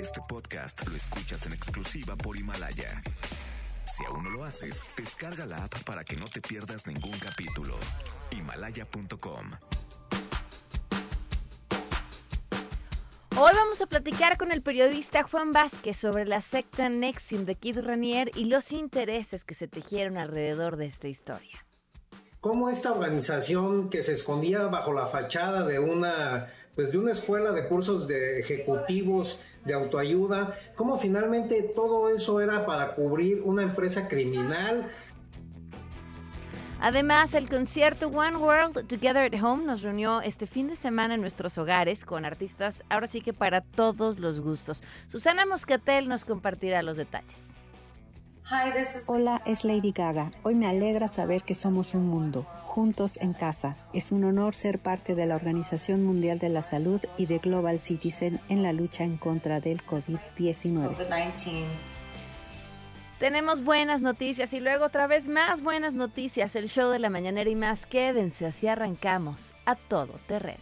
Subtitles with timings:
[0.00, 3.02] Este podcast lo escuchas en exclusiva por Himalaya.
[3.84, 7.74] Si aún no lo haces, descarga la app para que no te pierdas ningún capítulo.
[8.30, 9.50] Himalaya.com.
[13.36, 17.80] Hoy vamos a platicar con el periodista Juan Vázquez sobre la secta Nexium de Kid
[17.80, 21.66] Ranier y los intereses que se tejieron alrededor de esta historia.
[22.40, 27.52] Cómo esta organización que se escondía bajo la fachada de una pues de una escuela
[27.52, 34.08] de cursos de ejecutivos de autoayuda, cómo finalmente todo eso era para cubrir una empresa
[34.08, 34.86] criminal.
[36.82, 41.20] Además, el concierto One World Together at Home nos reunió este fin de semana en
[41.20, 44.82] nuestros hogares con artistas, ahora sí que para todos los gustos.
[45.06, 47.50] Susana Moscatel nos compartirá los detalles.
[49.06, 50.32] Hola, es Lady Gaga.
[50.42, 53.76] Hoy me alegra saber que somos un mundo, juntos en casa.
[53.92, 57.78] Es un honor ser parte de la Organización Mundial de la Salud y de Global
[57.78, 60.96] Citizen en la lucha en contra del COVID-19.
[63.20, 66.56] Tenemos buenas noticias y luego otra vez más buenas noticias.
[66.56, 67.86] El show de la mañanera y más.
[67.86, 70.58] Quédense, así arrancamos a todo terreno.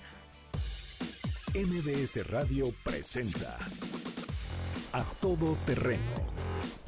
[1.55, 3.57] MBS Radio presenta
[4.93, 6.01] A Todo Terreno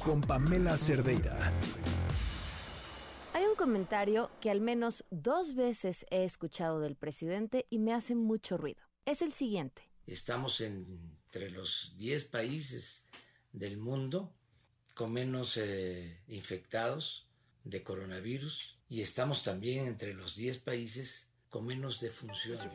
[0.03, 1.37] con Pamela Cerdeira.
[3.33, 8.15] Hay un comentario que al menos dos veces he escuchado del presidente y me hace
[8.15, 8.81] mucho ruido.
[9.05, 9.83] Es el siguiente.
[10.07, 13.05] Estamos entre los 10 países
[13.51, 14.33] del mundo
[14.95, 17.27] con menos eh, infectados
[17.63, 22.65] de coronavirus y estamos también entre los 10 países con menos defunciones.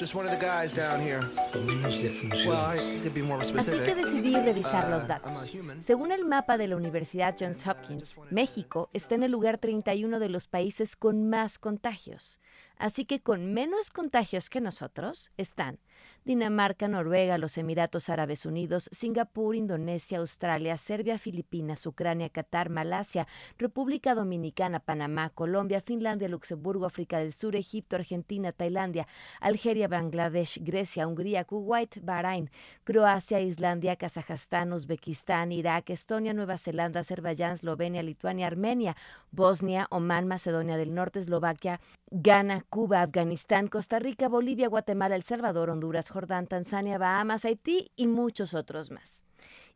[0.00, 1.20] Just one of the guys down here.
[1.52, 2.46] Con menos defunciones.
[2.46, 5.50] Well, I could be more Así que decidí revisar Uh, los I'm datos.
[5.80, 10.28] Según el mapa de la Universidad Johns Hopkins, México está en el lugar 31 de
[10.28, 12.40] los países con más contagios.
[12.76, 15.78] Así que con menos contagios que nosotros están
[16.26, 23.26] Dinamarca, Noruega, los Emiratos Árabes Unidos, Singapur, Indonesia, Australia, Serbia, Filipinas, Ucrania, Qatar, Malasia,
[23.58, 29.06] República Dominicana, Panamá, Colombia, Finlandia, Luxemburgo, África del Sur, Egipto, Argentina, Tailandia,
[29.38, 32.50] Algeria, Bangladesh, Grecia, Hungría, Kuwait, Bahrein,
[32.84, 38.96] Croacia, Islandia, Kazajstán, Uzbekistán, Irak, Estonia, Nueva Zelanda, Azerbaiyán, Eslovenia, Lituania, Armenia,
[39.30, 45.68] Bosnia, Omán, Macedonia del Norte, Eslovaquia, Ghana, Cuba, Afganistán, Costa Rica, Bolivia, Guatemala, El Salvador,
[45.68, 49.24] Honduras, Jordán, Tanzania, Bahamas, Haití y muchos otros más.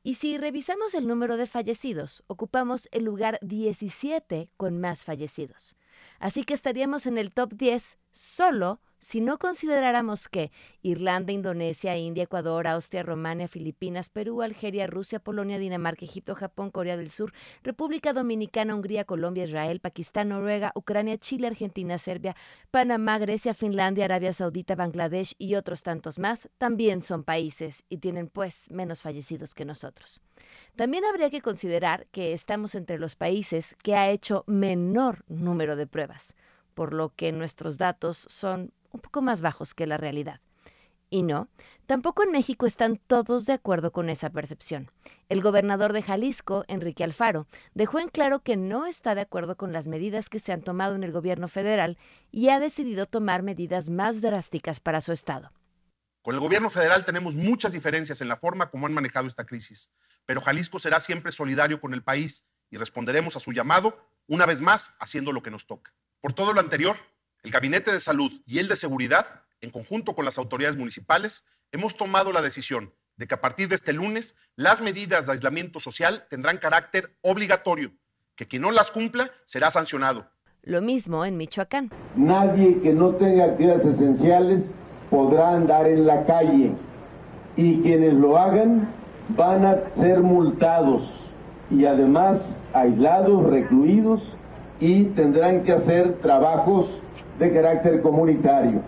[0.04, 5.74] Y si revisamos el número de fallecidos, ocupamos el lugar 17 con más fallecidos.
[6.20, 10.50] Así que estaríamos en el top 10 solo si no consideráramos que
[10.82, 16.96] Irlanda, Indonesia, India, Ecuador, Austria, Romania, Filipinas, Perú, Algeria, Rusia, Polonia, Dinamarca, Egipto, Japón, Corea
[16.96, 17.32] del Sur,
[17.62, 22.36] República Dominicana, Hungría, Colombia, Israel, Pakistán, Noruega, Ucrania, Chile, Argentina, Serbia,
[22.70, 28.28] Panamá, Grecia, Finlandia, Arabia Saudita, Bangladesh y otros tantos más, también son países y tienen
[28.28, 30.20] pues menos fallecidos que nosotros.
[30.76, 35.86] También habría que considerar que estamos entre los países que ha hecho menor número de
[35.86, 36.34] pruebas,
[36.74, 40.40] por lo que nuestros datos son un poco más bajos que la realidad.
[41.10, 41.48] Y no,
[41.86, 44.90] tampoco en México están todos de acuerdo con esa percepción.
[45.30, 49.72] El gobernador de Jalisco, Enrique Alfaro, dejó en claro que no está de acuerdo con
[49.72, 51.96] las medidas que se han tomado en el gobierno federal
[52.30, 55.50] y ha decidido tomar medidas más drásticas para su estado.
[56.20, 59.90] Con el gobierno federal tenemos muchas diferencias en la forma como han manejado esta crisis,
[60.26, 64.60] pero Jalisco será siempre solidario con el país y responderemos a su llamado, una vez
[64.60, 65.94] más, haciendo lo que nos toca.
[66.20, 66.96] Por todo lo anterior,
[67.48, 69.24] el Gabinete de Salud y el de Seguridad,
[69.62, 73.74] en conjunto con las autoridades municipales, hemos tomado la decisión de que a partir de
[73.74, 77.90] este lunes las medidas de aislamiento social tendrán carácter obligatorio,
[78.36, 80.30] que quien no las cumpla será sancionado.
[80.62, 81.90] Lo mismo en Michoacán.
[82.16, 84.64] Nadie que no tenga actividades esenciales
[85.08, 86.72] podrá andar en la calle
[87.56, 88.92] y quienes lo hagan
[89.30, 91.18] van a ser multados
[91.70, 94.36] y además aislados, recluidos
[94.80, 97.00] y tendrán que hacer trabajos
[97.38, 98.82] de carácter comunitario.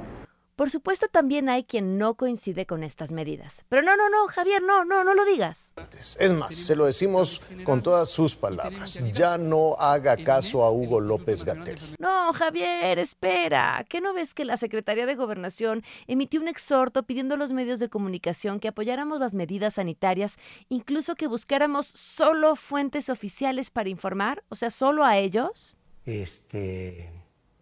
[0.60, 3.64] Por supuesto, también hay quien no coincide con estas medidas.
[3.70, 5.72] Pero no, no, no, Javier, no, no, no lo digas.
[6.18, 9.02] Es más, se lo decimos con todas sus palabras.
[9.14, 11.78] Ya no haga caso a Hugo López Gatel.
[11.98, 13.86] No, Javier, espera.
[13.88, 17.80] ¿Qué no ves que la Secretaría de Gobernación emitió un exhorto pidiendo a los medios
[17.80, 20.38] de comunicación que apoyáramos las medidas sanitarias,
[20.68, 24.44] incluso que buscáramos solo fuentes oficiales para informar?
[24.50, 25.74] O sea, solo a ellos.
[26.04, 27.08] Este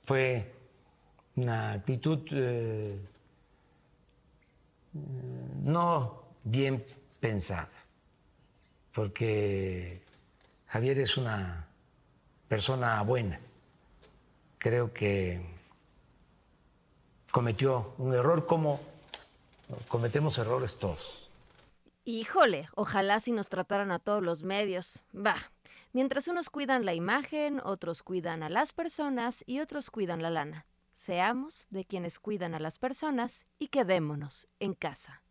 [0.05, 0.58] fue
[1.39, 2.99] una actitud eh,
[5.63, 6.85] no bien
[7.21, 7.71] pensada,
[8.95, 10.01] porque
[10.67, 11.67] Javier es una
[12.49, 13.39] persona buena.
[14.59, 15.41] Creo que
[17.31, 18.81] cometió un error como
[19.89, 21.29] cometemos errores todos.
[22.05, 24.99] Híjole, ojalá si nos trataran a todos los medios.
[25.15, 25.37] Va.
[25.93, 30.67] Mientras unos cuidan la imagen, otros cuidan a las personas y otros cuidan la lana.
[31.09, 35.23] Seamos de quienes cuidan a las personas y quedémonos en casa.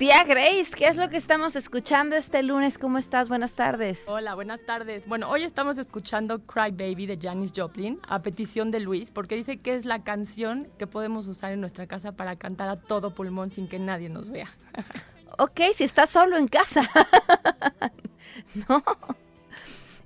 [0.00, 2.78] Tía Grace, ¿qué es lo que estamos escuchando este lunes?
[2.78, 3.28] ¿Cómo estás?
[3.28, 4.04] Buenas tardes.
[4.08, 5.06] Hola, buenas tardes.
[5.06, 9.58] Bueno, hoy estamos escuchando Cry Baby de Janis Joplin a petición de Luis, porque dice
[9.58, 13.52] que es la canción que podemos usar en nuestra casa para cantar a todo pulmón
[13.52, 14.48] sin que nadie nos vea.
[15.38, 16.82] Ok, si estás solo en casa.
[18.68, 18.82] no.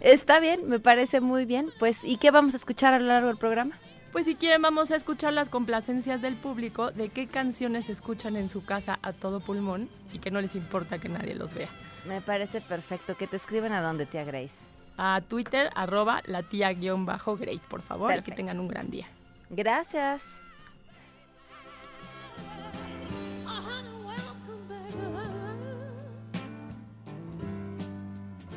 [0.01, 1.71] Está bien, me parece muy bien.
[1.79, 3.79] Pues, ¿y qué vamos a escuchar a lo largo del programa?
[4.15, 8.49] Pues si quieren vamos a escuchar las complacencias del público de qué canciones escuchan en
[8.49, 11.69] su casa a todo pulmón y que no les importa que nadie los vea.
[12.07, 13.17] Me parece perfecto.
[13.17, 14.55] Que te escriben a dónde, tía Grace.
[14.99, 18.89] A Twitter, arroba la tía guion bajo Grace, por favor, y que tengan un gran
[18.89, 19.09] día.
[19.51, 20.23] Gracias.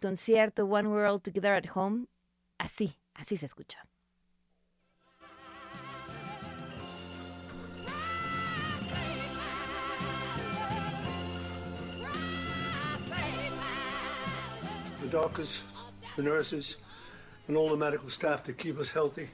[0.00, 2.06] concierto One World Together at Home,
[2.58, 3.78] así, así se escucha.
[15.02, 15.62] The doctors,
[16.16, 16.76] the nurses,
[17.48, 19.28] and all the medical staff to keep us healthy.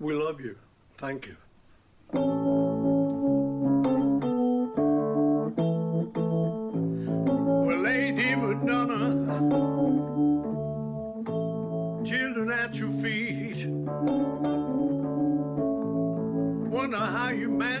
[0.00, 0.56] We love you.
[0.96, 2.63] Thank you.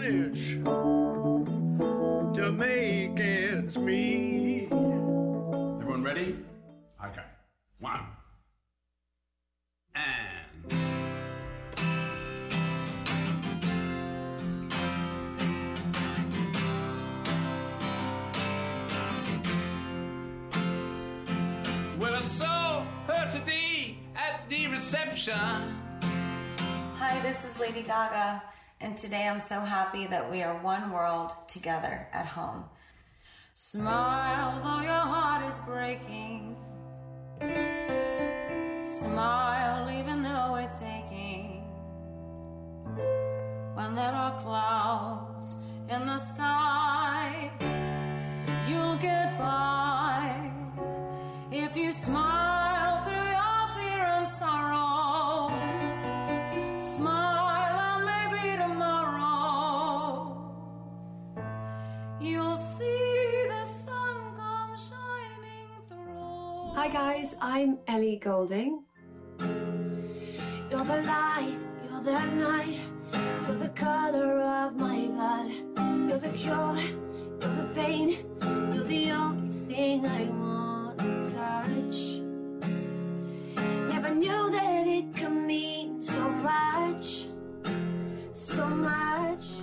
[0.00, 0.60] Manage
[2.34, 4.66] to make ends meet.
[4.72, 6.36] Everyone ready?
[7.04, 7.22] Okay.
[7.78, 8.00] One.
[9.94, 10.72] And.
[22.00, 25.34] Well, I saw her today at the reception.
[26.98, 28.42] Hi, this is Lady Gaga,
[28.84, 32.64] and today I'm so happy that we are one world together at home.
[33.54, 36.54] Smile though your heart is breaking.
[38.84, 41.64] Smile even though it's aching.
[43.74, 45.56] When there are clouds
[45.88, 47.50] in the sky,
[48.68, 50.03] you'll get by
[66.84, 68.84] Hi guys, I'm Ellie Golding.
[69.40, 72.78] You're the light, you're the night,
[73.48, 75.50] you're the color of my blood.
[76.06, 76.76] You're the cure,
[77.40, 78.18] you're the pain,
[78.74, 82.20] you're the only thing I want to touch.
[83.88, 87.28] Never knew that it could mean so much,
[88.34, 89.53] so much.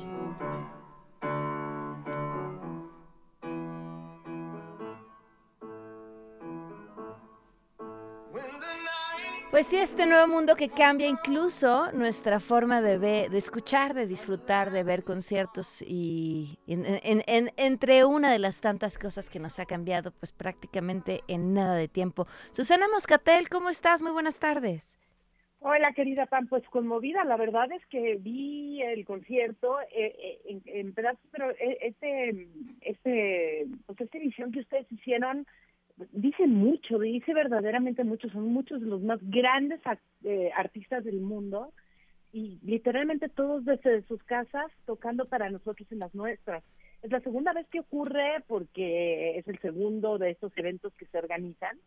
[9.51, 14.07] Pues sí, este nuevo mundo que cambia incluso nuestra forma de ver, de escuchar, de
[14.07, 19.39] disfrutar, de ver conciertos y en- en- en- entre una de las tantas cosas que
[19.39, 22.27] nos ha cambiado pues prácticamente en nada de tiempo.
[22.51, 24.01] Susana Moscatel, ¿cómo estás?
[24.01, 24.87] Muy buenas tardes.
[25.59, 27.25] Hola, querida Pam, pues conmovida.
[27.25, 32.47] La verdad es que vi el concierto eh, eh, en, pedazos, pero eh, este,
[32.81, 35.45] este, pues esta edición que ustedes hicieron
[36.11, 38.29] dice mucho, dice verdaderamente mucho.
[38.29, 39.79] Son muchos de los más grandes
[40.23, 41.73] eh, artistas del mundo
[42.33, 46.63] y literalmente todos desde sus casas tocando para nosotros en las nuestras.
[47.01, 51.17] Es la segunda vez que ocurre porque es el segundo de estos eventos que se
[51.17, 51.77] organizan,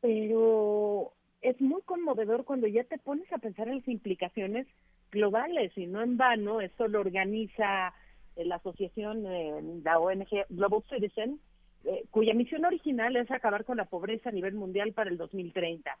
[0.00, 4.66] pero es muy conmovedor cuando ya te pones a pensar en las implicaciones
[5.10, 7.94] globales y no en vano, esto lo organiza
[8.36, 11.40] eh, la asociación, eh, la ONG Global Citizen,
[11.84, 15.96] eh, cuya misión original es acabar con la pobreza a nivel mundial para el 2030.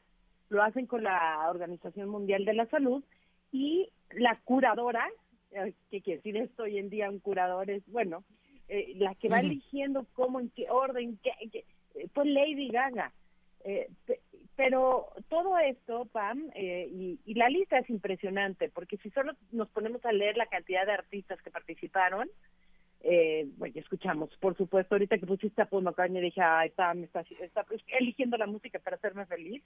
[0.50, 3.04] Lo hacen con la Organización Mundial de la Salud
[3.52, 5.08] y la curadora,
[5.52, 7.08] eh, ¿qué quiere decir esto hoy en día?
[7.10, 8.24] Un curador es, bueno,
[8.68, 11.64] eh, la que va eligiendo cómo, en qué orden, qué, qué-
[12.14, 13.12] fue Lady Gaga.
[13.64, 14.20] Eh, pe-
[14.56, 19.68] pero todo esto, Pam, eh, y, y la lista es impresionante, porque si solo nos
[19.70, 22.28] ponemos a leer la cantidad de artistas que participaron,
[23.02, 27.02] eh, bueno, ya escuchamos, por supuesto, ahorita que pusiste a Paul McCartney dije, ay, Pam,
[27.04, 29.62] está, está pues, eligiendo la música para hacerme feliz,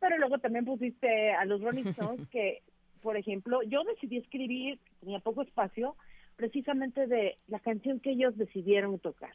[0.00, 2.62] pero luego también pusiste a los Rolling Stones que,
[3.00, 5.96] por ejemplo, yo decidí escribir, tenía poco espacio,
[6.34, 9.34] precisamente de la canción que ellos decidieron tocar,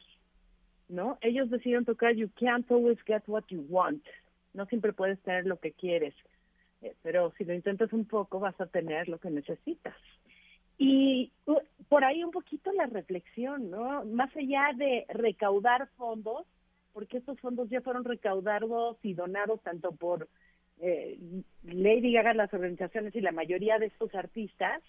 [0.88, 1.16] ¿no?
[1.22, 4.04] Ellos decidieron tocar You Can't Always Get What You Want,
[4.52, 6.14] no siempre puedes tener lo que quieres,
[6.82, 9.96] eh, pero si lo intentas un poco vas a tener lo que necesitas.
[10.78, 11.32] Y
[11.88, 14.04] por ahí un poquito la reflexión, ¿no?
[14.04, 16.46] Más allá de recaudar fondos,
[16.92, 20.28] porque estos fondos ya fueron recaudados y donados tanto por
[20.80, 21.18] eh,
[21.64, 24.80] Lady Gaga, las organizaciones y la mayoría de estos artistas,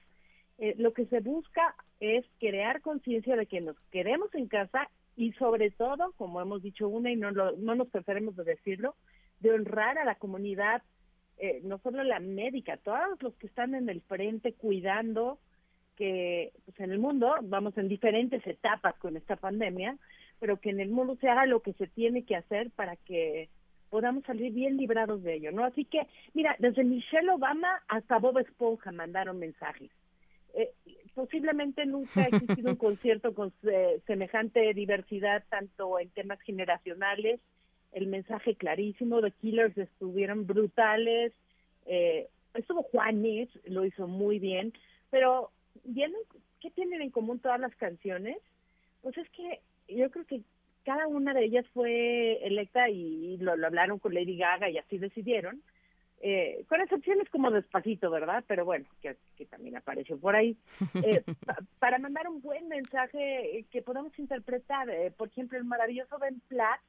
[0.60, 5.32] eh, lo que se busca es crear conciencia de que nos queremos en casa y
[5.34, 8.96] sobre todo, como hemos dicho una y no, lo- no nos preferimos de decirlo,
[9.40, 10.84] de honrar a la comunidad,
[11.38, 15.40] eh, no solo la médica, todos los que están en el frente cuidando
[16.00, 19.98] que pues, en el mundo vamos en diferentes etapas con esta pandemia,
[20.40, 23.50] pero que en el mundo se haga lo que se tiene que hacer para que
[23.90, 25.66] podamos salir bien librados de ello, ¿no?
[25.66, 29.92] Así que, mira, desde Michelle Obama hasta Bob Esponja mandaron mensajes.
[30.54, 30.72] Eh,
[31.14, 37.42] posiblemente nunca ha existido un concierto con eh, semejante diversidad, tanto en temas generacionales,
[37.92, 41.34] el mensaje clarísimo, The Killers estuvieron brutales,
[41.88, 44.74] eh, estuvo Juanes, lo hizo muy bien,
[45.10, 45.52] pero
[45.84, 46.18] viendo
[46.62, 48.38] qué tienen en común todas las canciones,
[49.02, 50.42] pues es que yo creo que
[50.84, 54.98] cada una de ellas fue electa y lo, lo hablaron con Lady Gaga y así
[54.98, 55.62] decidieron,
[56.22, 58.44] eh, con excepciones como Despacito, ¿verdad?
[58.48, 60.58] Pero bueno, que, que también apareció por ahí,
[61.04, 64.90] eh, pa- para mandar un buen mensaje eh, que podamos interpretar.
[64.90, 66.82] eh, por ejemplo, el maravilloso Ben Platt,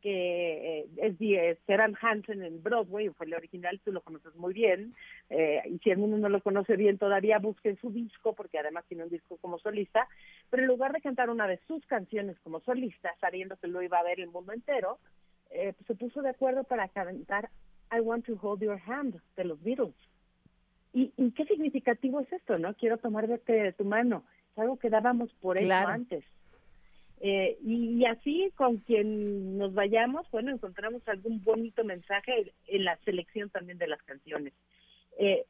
[0.00, 4.52] que eh, es de Seran Hansen en Broadway, fue el original, tú lo conoces muy
[4.54, 4.94] bien,
[5.28, 8.84] eh, y si el mundo no lo conoce bien todavía, busquen su disco, porque además
[8.88, 10.08] tiene un disco como solista,
[10.50, 13.98] pero en lugar de cantar una de sus canciones como solista, sabiendo que lo iba
[13.98, 14.98] a ver el mundo entero,
[15.50, 17.50] eh, pues se puso de acuerdo para cantar
[17.92, 19.94] I Want to Hold Your Hand de los Beatles.
[20.92, 22.74] ¿Y, y qué significativo es esto, no?
[22.74, 24.24] Quiero tomar de, tu mano.
[24.52, 25.88] Es algo que dábamos por hecho Claro.
[25.88, 26.24] antes.
[27.20, 33.50] Eh, y, así, con quien nos vayamos, bueno, encontramos algún bonito mensaje en la selección
[33.50, 34.54] también de las canciones.
[35.18, 35.44] Eh,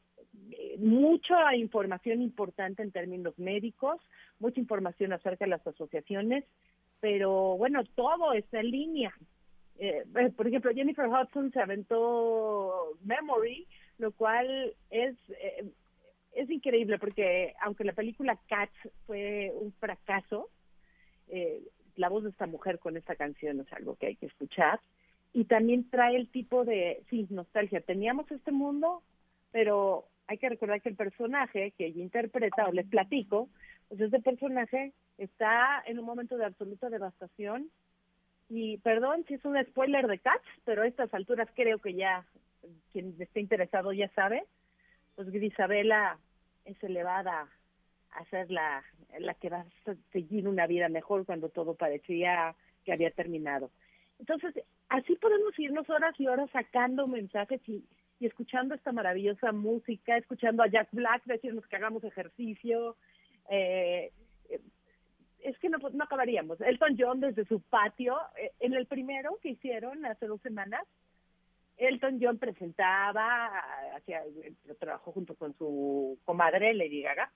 [0.78, 4.00] mucha información importante en términos médicos,
[4.38, 6.44] mucha información acerca de las asociaciones,
[7.00, 9.14] pero bueno, todo está en línea.
[9.78, 13.66] Eh, eh, por ejemplo, Jennifer Hudson se aventó Memory,
[13.98, 15.70] lo cual es eh,
[16.32, 18.72] es increíble porque aunque la película Cats
[19.06, 20.48] fue un fracaso,
[21.30, 21.62] eh,
[21.96, 24.80] la voz de esta mujer con esta canción es algo que hay que escuchar
[25.32, 27.80] y también trae el tipo de sí nostalgia.
[27.80, 29.02] Teníamos este mundo,
[29.52, 33.48] pero hay que recordar que el personaje que ella interpreta o les platico,
[33.88, 37.70] pues este personaje está en un momento de absoluta devastación
[38.48, 42.24] y perdón si es un spoiler de Cats, pero a estas alturas creo que ya
[42.92, 44.44] quien esté interesado ya sabe,
[45.14, 46.18] pues Grisabela
[46.64, 47.48] es elevada
[48.12, 48.82] a ser la,
[49.18, 53.70] la que va a seguir una vida mejor cuando todo parecía que había terminado.
[54.18, 54.54] Entonces,
[54.88, 57.84] así podemos irnos horas y horas sacando mensajes y,
[58.18, 62.96] y escuchando esta maravillosa música, escuchando a Jack Black decirnos que hagamos ejercicio.
[63.48, 64.12] Eh,
[64.50, 64.60] eh,
[65.40, 66.60] es que no, no acabaríamos.
[66.60, 70.82] Elton John desde su patio, eh, en el primero que hicieron hace dos semanas,
[71.78, 73.50] Elton John presentaba,
[73.96, 74.22] hacía,
[74.78, 77.32] trabajó junto con su comadre Lady Gaga,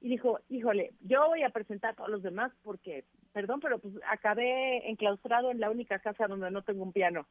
[0.00, 3.94] y dijo, híjole, yo voy a presentar a todos los demás porque, perdón, pero pues
[4.08, 7.26] acabé enclaustrado en la única casa donde no tengo un piano.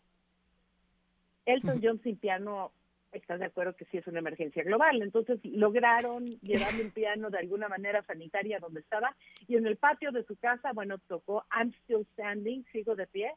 [1.45, 2.71] Elton John sin piano,
[3.11, 5.01] estás de acuerdo que sí es una emergencia global.
[5.01, 9.15] Entonces lograron llevarle un piano de alguna manera sanitaria donde estaba
[9.47, 13.31] y en el patio de su casa, bueno, tocó I'm Still Standing, sigo de pie.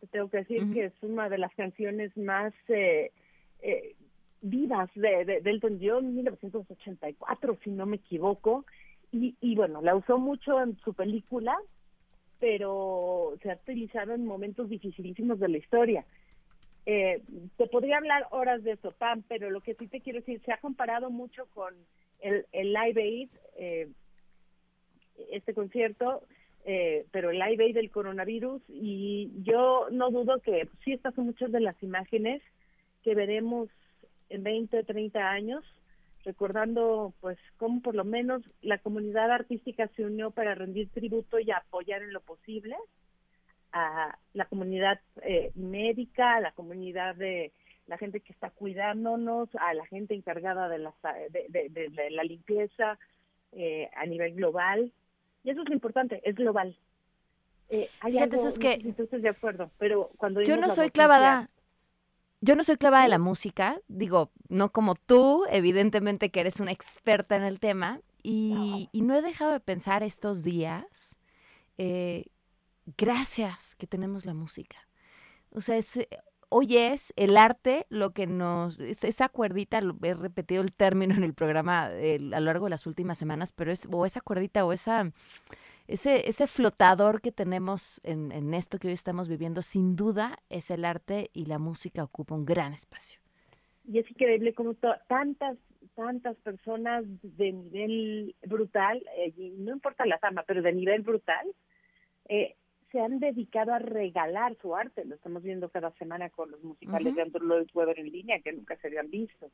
[0.00, 3.12] Te tengo que decir que es una de las canciones más eh,
[3.60, 3.94] eh,
[4.44, 8.64] vivas de, de, Elton John, 1984, si no me equivoco.
[9.10, 11.56] Y, y bueno, la usó mucho en su película,
[12.40, 16.04] pero se ha utilizado en momentos dificilísimos de la historia.
[16.86, 17.22] Eh,
[17.56, 20.52] te podría hablar horas de eso, Pam, pero lo que sí te quiero decir, se
[20.52, 21.74] ha comparado mucho con
[22.20, 23.88] el, el Live Aid, eh,
[25.30, 26.22] este concierto,
[26.66, 31.26] eh, pero el Live Aid del coronavirus y yo no dudo que sí estas son
[31.26, 32.42] muchas de las imágenes
[33.02, 33.68] que veremos
[34.42, 35.64] 20, 30 años,
[36.24, 41.50] recordando pues cómo por lo menos la comunidad artística se unió para rendir tributo y
[41.50, 42.76] apoyar en lo posible
[43.72, 47.52] a la comunidad eh, médica, a la comunidad de
[47.86, 50.94] la gente que está cuidándonos, a la gente encargada de la,
[51.30, 52.98] de, de, la limpieza
[53.52, 54.92] eh, a nivel global.
[55.42, 56.76] Y eso es lo importante, es global.
[57.68, 58.78] Eh, hay Fíjate, eso es que...
[58.78, 60.42] No de acuerdo, pero cuando...
[60.42, 61.50] Yo no soy clavada...
[62.44, 66.72] Yo no soy clavada de la música, digo, no como tú, evidentemente que eres una
[66.72, 71.18] experta en el tema, y no, y no he dejado de pensar estos días,
[71.78, 72.26] eh,
[72.98, 74.76] gracias que tenemos la música.
[75.52, 75.88] O sea, es,
[76.50, 81.32] hoy es el arte lo que nos, esa cuerdita, he repetido el término en el
[81.32, 85.10] programa a lo largo de las últimas semanas, pero es o esa cuerdita o esa,
[85.86, 90.70] ese, ese flotador que tenemos en, en esto que hoy estamos viviendo, sin duda es
[90.70, 93.20] el arte y la música ocupa un gran espacio.
[93.86, 95.58] Y es increíble como tantas,
[95.94, 101.54] tantas personas de nivel brutal, eh, no importa la fama, pero de nivel brutal,
[102.26, 102.56] eh,
[102.90, 105.04] se han dedicado a regalar su arte.
[105.04, 108.52] Lo estamos viendo cada semana con los musicales de Andrew Lloyd Webber en línea, que
[108.52, 109.50] nunca se habían visto.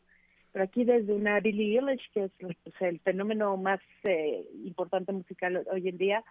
[0.53, 5.65] Pero aquí desde una Billie Eilish, que es pues, el fenómeno más eh, importante musical
[5.73, 6.25] hoy en día,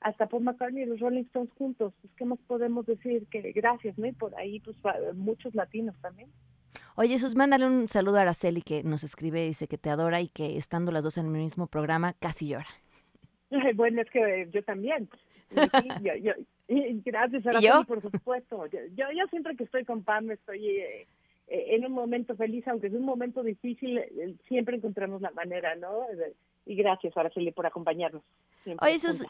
[0.00, 1.92] hasta Paul McCartney y los Rolling Stones juntos.
[2.00, 3.26] Pues, ¿Qué más podemos decir?
[3.30, 4.06] que Gracias, ¿no?
[4.06, 4.76] Y por ahí, pues,
[5.14, 6.30] muchos latinos también.
[6.96, 10.28] Oye, Jesús, mándale un saludo a Araceli que nos escribe, dice que te adora y
[10.28, 12.66] que estando las dos en el mismo programa casi llora.
[13.74, 15.08] Bueno, es que yo también.
[16.02, 16.32] yo, yo,
[17.04, 18.66] gracias, a por supuesto.
[18.66, 21.06] Yo, yo, siempre que estoy con Pam estoy eh, eh,
[21.48, 26.06] en un momento feliz, aunque es un momento difícil, eh, siempre encontramos la manera, ¿no?
[26.64, 28.22] Y gracias, Araceli, por acompañarnos.
[28.80, 29.24] Oye, Sus,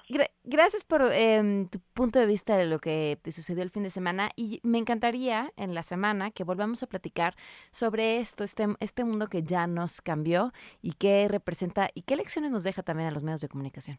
[0.44, 3.90] gracias por em, tu punto de vista de lo que te sucedió el fin de
[3.90, 7.36] semana y me encantaría en la semana que volvamos a platicar
[7.70, 12.50] sobre esto, este, este mundo que ya nos cambió y qué representa y qué lecciones
[12.50, 13.98] nos deja también a los medios de comunicación.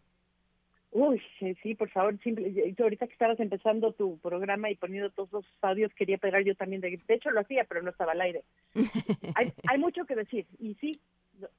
[0.91, 1.21] Uy,
[1.61, 5.93] sí, por favor, simple, ahorita que estabas empezando tu programa y poniendo todos los audios,
[5.93, 6.81] quería pegar yo también.
[6.81, 8.43] De, de hecho, lo hacía, pero no estaba al aire.
[9.35, 10.47] hay, hay mucho que decir.
[10.59, 10.99] Y sí,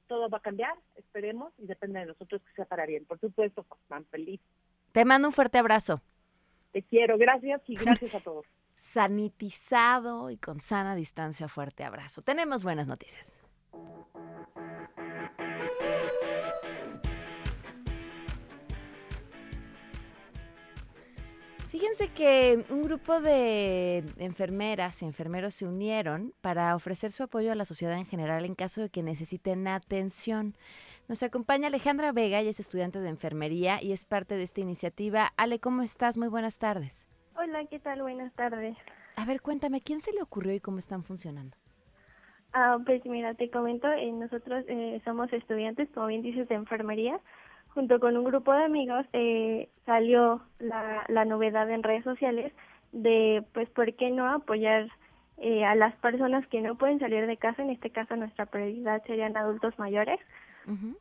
[0.07, 3.05] todo va a cambiar, esperemos, y depende de nosotros que sea para bien.
[3.05, 4.41] Por supuesto, Juan, feliz.
[4.91, 6.01] Te mando un fuerte abrazo.
[6.71, 8.45] Te quiero, gracias y gracias a todos.
[8.75, 12.21] Sanitizado y con sana distancia, fuerte abrazo.
[12.21, 13.37] Tenemos buenas noticias.
[21.79, 27.55] Fíjense que un grupo de enfermeras y enfermeros se unieron para ofrecer su apoyo a
[27.55, 30.55] la sociedad en general en caso de que necesiten atención.
[31.07, 35.31] Nos acompaña Alejandra Vega, ella es estudiante de enfermería y es parte de esta iniciativa.
[35.37, 36.17] Ale, ¿cómo estás?
[36.17, 37.07] Muy buenas tardes.
[37.37, 38.01] Hola, ¿qué tal?
[38.01, 38.75] Buenas tardes.
[39.15, 41.55] A ver, cuéntame, ¿quién se le ocurrió y cómo están funcionando?
[42.51, 47.21] Ah, pues mira, te comento, eh, nosotros eh, somos estudiantes, como bien dices, de enfermería
[47.73, 52.53] junto con un grupo de amigos eh, salió la, la novedad en redes sociales
[52.91, 54.87] de, pues, ¿por qué no apoyar
[55.37, 57.61] eh, a las personas que no pueden salir de casa?
[57.61, 60.19] En este caso, nuestra prioridad serían adultos mayores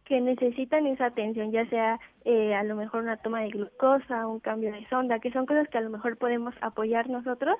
[0.06, 4.40] que necesitan esa atención, ya sea eh, a lo mejor una toma de glucosa, un
[4.40, 7.54] cambio de sonda, que son cosas que a lo mejor podemos apoyar nosotros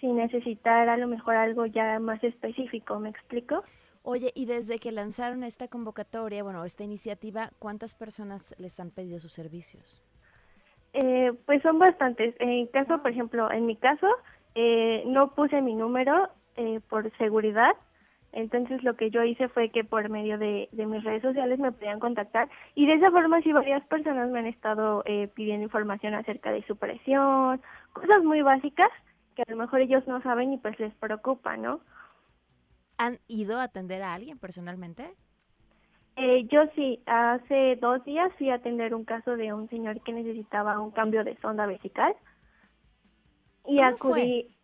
[0.00, 3.62] sin necesitar a lo mejor algo ya más específico, ¿me explico?
[4.02, 9.18] Oye, y desde que lanzaron esta convocatoria, bueno, esta iniciativa, ¿cuántas personas les han pedido
[9.20, 10.02] sus servicios?
[10.92, 12.34] Eh, pues son bastantes.
[12.38, 14.06] En caso, por ejemplo, en mi caso,
[14.54, 17.72] eh, no puse mi número eh, por seguridad.
[18.32, 21.72] Entonces lo que yo hice fue que por medio de, de, mis redes sociales me
[21.72, 25.02] podían contactar y de esa forma sí varias personas me han estado
[25.34, 27.60] pidiendo información acerca de su presión,
[27.92, 28.88] cosas muy básicas
[29.34, 31.80] que a lo mejor ellos no saben y pues les preocupa, ¿no?
[33.00, 35.16] ¿Han ido a atender a alguien personalmente?
[36.16, 40.12] Eh, yo sí, hace dos días fui a atender un caso de un señor que
[40.12, 42.14] necesitaba un cambio de sonda vesical
[43.66, 44.54] y acudí.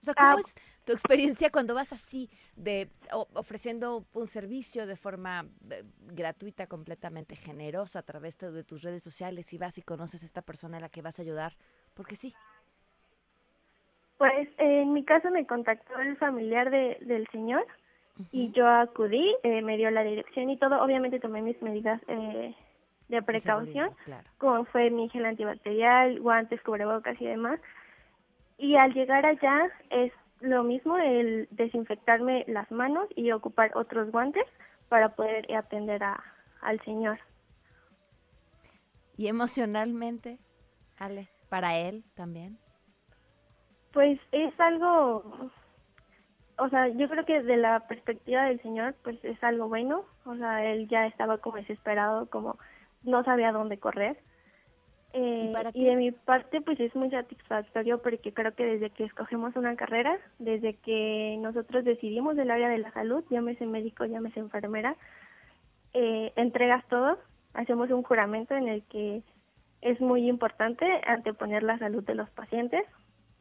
[0.00, 0.54] O sea, ¿cómo es
[0.86, 2.88] tu experiencia cuando vas así, de
[3.34, 9.02] ofreciendo un servicio de forma eh, gratuita, completamente generosa a través de, de, tus redes
[9.02, 11.54] sociales y vas y conoces a esta persona a la que vas a ayudar?
[11.92, 12.34] Porque sí.
[14.22, 17.66] Pues en mi caso me contactó el familiar de, del señor
[18.30, 20.80] y yo acudí, eh, me dio la dirección y todo.
[20.80, 22.54] Obviamente tomé mis medidas eh,
[23.08, 23.90] de precaución,
[24.38, 27.58] como fue mi gel antibacterial, guantes, cubrebocas y demás.
[28.58, 34.44] Y al llegar allá es lo mismo el desinfectarme las manos y ocupar otros guantes
[34.88, 36.22] para poder atender a,
[36.60, 37.18] al señor.
[39.16, 40.38] y emocionalmente,
[40.96, 42.61] Ale, para él también.
[43.92, 45.50] Pues es algo,
[46.58, 50.04] o sea, yo creo que de la perspectiva del señor, pues es algo bueno.
[50.24, 52.58] O sea, él ya estaba como desesperado, como
[53.02, 54.18] no sabía dónde correr.
[55.14, 59.54] Eh, ¿Y, de mi parte, pues es muy satisfactorio porque creo que desde que escogemos
[59.56, 64.96] una carrera, desde que nosotros decidimos del área de la salud, llámese médico, llámese enfermera,
[65.92, 67.18] eh, entregas todo,
[67.52, 69.22] hacemos un juramento en el que
[69.82, 72.84] es muy importante anteponer la salud de los pacientes.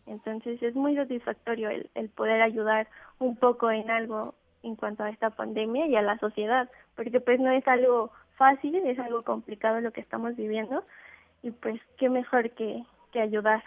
[0.05, 2.87] Entonces es muy satisfactorio el, el poder ayudar
[3.19, 7.39] un poco en algo en cuanto a esta pandemia y a la sociedad, porque pues
[7.39, 10.83] no es algo fácil, es algo complicado lo que estamos viviendo,
[11.43, 12.83] y pues qué mejor que,
[13.13, 13.63] ayudar.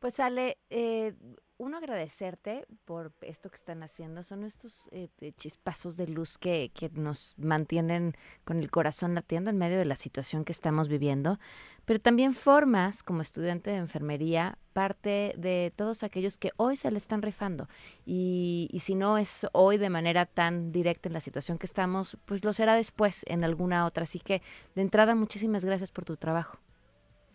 [0.00, 1.12] Pues Ale, eh,
[1.58, 6.90] uno agradecerte por esto que están haciendo, son estos eh, chispazos de luz que, que,
[6.90, 8.14] nos mantienen
[8.44, 11.38] con el corazón latiendo en medio de la situación que estamos viviendo,
[11.86, 16.98] pero también formas como estudiante de enfermería parte de todos aquellos que hoy se le
[16.98, 17.68] están rifando
[18.04, 22.18] y, y si no es hoy de manera tan directa en la situación que estamos,
[22.26, 24.02] pues lo será después en alguna otra.
[24.02, 24.42] Así que
[24.74, 26.58] de entrada muchísimas gracias por tu trabajo.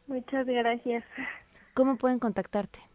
[0.05, 1.03] Muchas gracias.
[1.73, 2.90] ¿Cómo pueden contactarte?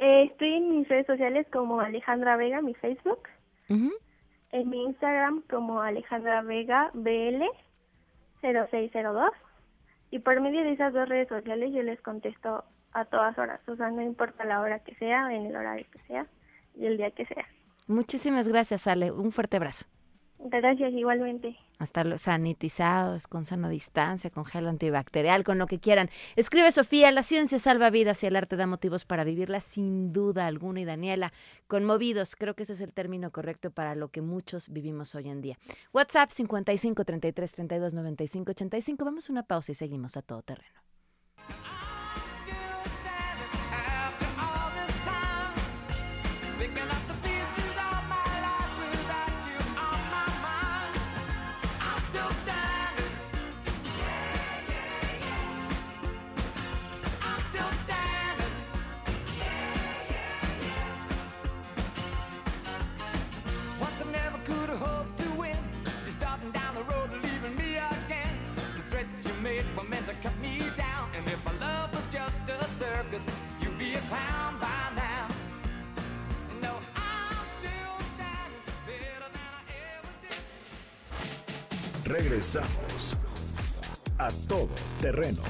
[0.00, 3.28] Eh, estoy en mis redes sociales como Alejandra Vega, mi Facebook.
[3.68, 7.44] En mi Instagram como Alejandra Vega BL
[8.40, 9.30] 0602.
[10.10, 13.60] Y por medio de esas dos redes sociales yo les contesto a todas horas.
[13.68, 16.26] O sea, no importa la hora que sea, en el horario que sea
[16.74, 17.46] y el día que sea.
[17.86, 19.12] Muchísimas gracias, Ale.
[19.12, 19.84] Un fuerte abrazo.
[20.42, 21.54] Gracias, igualmente.
[21.78, 26.08] Hasta sanitizados, con sana distancia, con gel antibacterial, con lo que quieran.
[26.34, 30.46] Escribe Sofía, la ciencia salva vidas y el arte da motivos para vivirla sin duda
[30.46, 30.80] alguna.
[30.80, 31.32] Y Daniela,
[31.66, 35.42] conmovidos, creo que ese es el término correcto para lo que muchos vivimos hoy en
[35.42, 35.58] día.
[35.92, 39.04] WhatsApp 55 33 32 95 85.
[39.04, 40.80] Vamos a una pausa y seguimos a todo terreno.
[82.10, 83.16] Regresamos
[84.18, 84.68] a todo
[85.00, 85.42] terreno.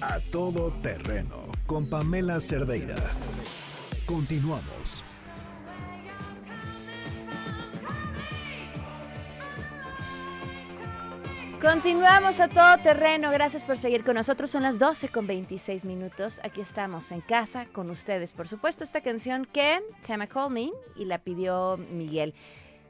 [0.00, 2.94] A todo terreno con Pamela Cerdeira.
[4.06, 5.02] Continuamos.
[11.60, 13.32] Continuamos a todo terreno.
[13.32, 14.50] Gracias por seguir con nosotros.
[14.50, 16.40] Son las 12 con 26 minutos.
[16.44, 18.34] Aquí estamos en casa con ustedes.
[18.34, 22.34] Por supuesto, esta canción que llama Call Me y la pidió Miguel.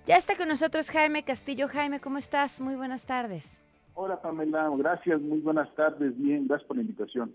[0.06, 1.66] Ya está con nosotros Jaime Castillo.
[1.66, 2.60] Jaime, ¿cómo estás?
[2.60, 3.62] Muy buenas tardes.
[3.94, 7.34] Hola Pamela, gracias, muy buenas tardes, bien, gracias por la invitación.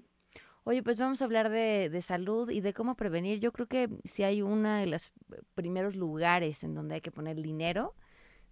[0.65, 3.39] Oye, pues vamos a hablar de, de, salud y de cómo prevenir.
[3.39, 5.11] Yo creo que si hay uno de los
[5.55, 7.95] primeros lugares en donde hay que poner dinero,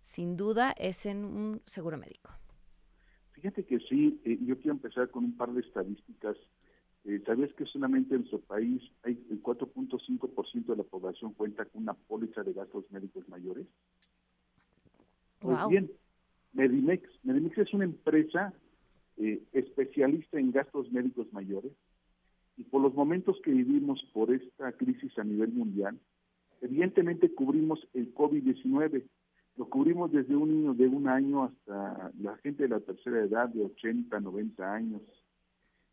[0.02, 2.32] sin duda es en un seguro médico.
[3.34, 6.36] Fíjate que sí, eh, yo quiero empezar con un par de estadísticas.
[7.06, 11.84] Eh, ¿Sabías que solamente en nuestro país hay el 4.5% de la población cuenta con
[11.84, 13.68] una póliza de gastos médicos mayores?
[15.40, 15.92] Pues bien,
[16.54, 17.04] Medimex.
[17.24, 18.54] Medimex es una empresa
[19.18, 21.72] eh, especialista en gastos médicos mayores
[22.58, 25.98] y por los momentos que vivimos por esta crisis a nivel mundial,
[26.62, 29.04] evidentemente cubrimos el COVID-19,
[29.58, 33.50] lo cubrimos desde un niño de un año hasta la gente de la tercera edad
[33.50, 35.02] de 80, 90 años.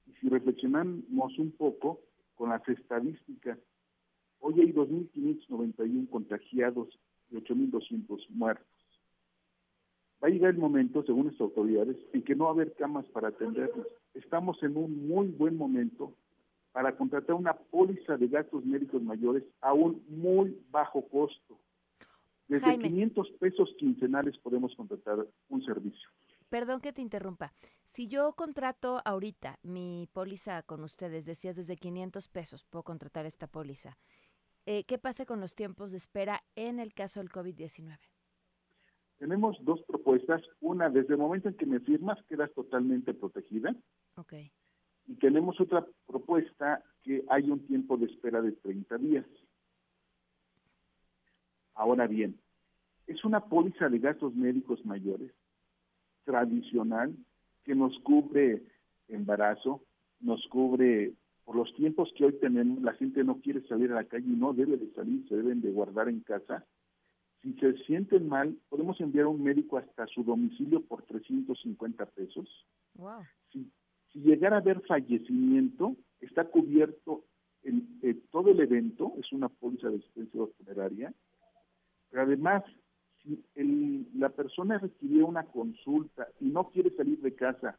[0.07, 2.01] Y si reflexionamos un poco
[2.35, 3.59] con las estadísticas,
[4.41, 6.89] hoy hay 2.591 contagiados
[7.31, 8.74] y 8.200 muertos.
[10.25, 13.05] Va a llegar el momento, según las autoridades, en que no va a haber camas
[13.11, 13.87] para atenderlos.
[14.15, 16.15] Estamos en un muy buen momento
[16.73, 21.59] para contratar una póliza de gastos médicos mayores a un muy bajo costo.
[22.49, 22.85] Desde Jaime.
[22.85, 26.09] 500 pesos quincenales podemos contratar un servicio.
[26.49, 27.53] Perdón que te interrumpa.
[27.93, 33.47] Si yo contrato ahorita mi póliza con ustedes, decías desde 500 pesos, puedo contratar esta
[33.47, 33.99] póliza.
[34.65, 37.99] Eh, ¿Qué pasa con los tiempos de espera en el caso del COVID-19?
[39.19, 40.43] Tenemos dos propuestas.
[40.61, 43.75] Una, desde el momento en que me firmas, quedas totalmente protegida.
[44.17, 44.35] Ok.
[45.07, 49.27] Y tenemos otra propuesta que hay un tiempo de espera de 30 días.
[51.75, 52.39] Ahora bien,
[53.07, 55.33] es una póliza de gastos médicos mayores
[56.25, 57.15] tradicional
[57.65, 58.63] que nos cubre
[59.09, 59.83] embarazo,
[60.21, 61.13] nos cubre
[61.45, 64.37] por los tiempos que hoy tenemos, la gente no quiere salir a la calle y
[64.37, 66.65] no debe de salir, se deben de guardar en casa.
[67.45, 72.49] Si se sienten mal, podemos enviar a un médico hasta su domicilio por 350 pesos.
[72.95, 73.21] Wow.
[73.53, 73.71] Si,
[74.13, 77.25] si llegara a haber fallecimiento, está cubierto
[77.63, 81.13] el, eh, todo el evento, es una póliza de asistencia funeraria,
[82.11, 82.65] pero además,
[83.23, 87.79] si el- la persona requiriera una consulta y no quiere salir de casa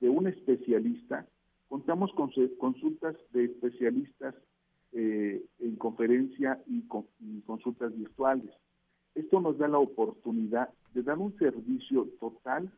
[0.00, 1.26] de un especialista,
[1.68, 4.34] contamos con consultas de especialistas
[4.96, 8.50] eh, en conferencia y, con- y consultas virtuales.
[9.14, 12.70] Esto nos da la oportunidad de dar un servicio total.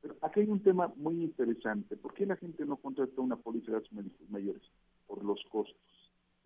[0.00, 1.96] Pero aquí hay un tema muy interesante.
[1.96, 4.62] ¿Por qué la gente no contrata una póliza de gastos médicos mayores?
[5.06, 5.76] Por los costos.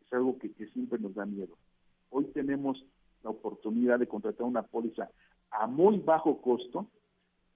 [0.04, 1.56] Es algo que, siempre nos da miedo.
[2.10, 2.84] Hoy tenemos
[3.22, 5.10] la oportunidad de contratar una póliza
[5.50, 6.86] a muy bajo costo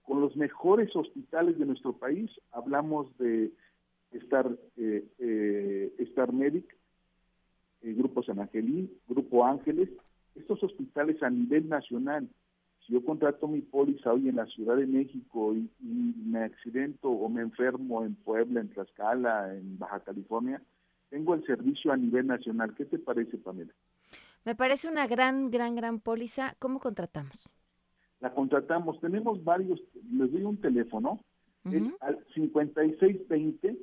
[0.02, 2.30] con los mejores hospitales de nuestro país.
[2.50, 3.52] Hablamos de
[4.12, 6.76] Star, eh, eh, Star Medic,
[7.82, 9.88] eh, Grupo San Angelín, Grupo Ángeles,
[10.34, 12.28] estos hospitales a nivel nacional.
[12.86, 17.10] Si yo contrato mi póliza hoy en la Ciudad de México y, y me accidento
[17.10, 20.60] o me enfermo en Puebla, en Tlaxcala, en Baja California,
[21.10, 22.74] tengo el servicio a nivel nacional.
[22.74, 23.72] ¿Qué te parece, Pamela?
[24.44, 26.56] Me parece una gran, gran, gran póliza.
[26.58, 27.48] ¿Cómo contratamos?
[28.20, 29.00] La contratamos.
[29.00, 31.20] Tenemos varios, les doy un teléfono,
[31.64, 31.96] es Ujú.
[32.00, 33.76] al 5620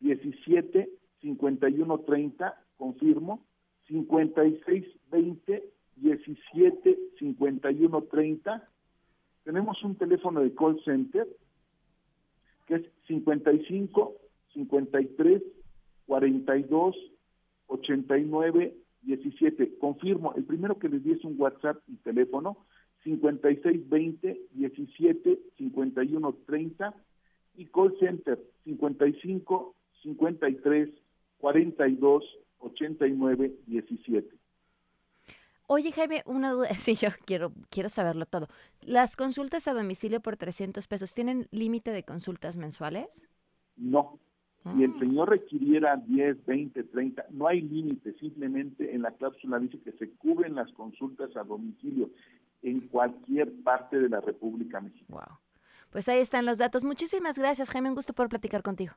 [0.00, 0.90] 17
[1.22, 3.46] 51 30, confirmo,
[3.88, 5.62] 5620
[5.96, 8.68] 17 51 30.
[9.44, 11.26] Tenemos un teléfono de call center
[12.66, 14.14] que es 55
[14.54, 15.42] 53
[16.06, 16.96] 42
[17.66, 19.78] 89 17.
[19.78, 22.56] Confirmo, el primero que les di es un WhatsApp y teléfono
[23.04, 26.94] 5620 17 51 30
[27.56, 30.88] y call center 55 53
[31.38, 32.24] 42
[32.64, 34.36] 89 17.
[35.66, 36.68] Oye, Jaime, una duda.
[36.80, 38.48] Sí, yo quiero, quiero saberlo todo.
[38.80, 43.28] Las consultas a domicilio por 300 pesos, ¿tienen límite de consultas mensuales?
[43.76, 44.18] No.
[44.76, 49.78] Si el señor requiriera 10, 20, 30, no hay límite, simplemente en la cláusula dice
[49.80, 52.08] que se cubren las consultas a domicilio
[52.62, 55.26] en cualquier parte de la República Mexicana.
[55.28, 55.38] Wow.
[55.90, 56.82] Pues ahí están los datos.
[56.82, 57.90] Muchísimas gracias, Jaime.
[57.90, 58.94] Un gusto poder platicar contigo.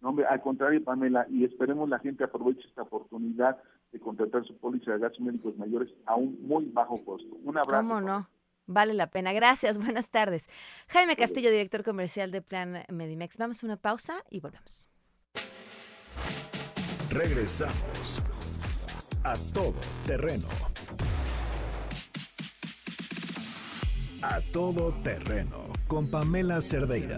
[0.00, 3.58] No, hombre, al contrario, Pamela, y esperemos la gente aproveche esta oportunidad
[3.92, 7.36] de contratar su póliza de gastos médicos mayores a un muy bajo costo.
[7.44, 7.86] Un abrazo.
[7.86, 8.26] ¿Cómo no?
[8.66, 9.32] Vale la pena.
[9.32, 9.78] Gracias.
[9.84, 10.48] Buenas tardes.
[10.88, 13.36] Jaime Castillo, director comercial de Plan Medimex.
[13.36, 14.88] Vamos a una pausa y volvemos.
[17.10, 18.22] Regresamos
[19.24, 19.74] a todo
[20.06, 20.46] terreno.
[24.22, 27.16] A todo terreno con Pamela Cerdeira.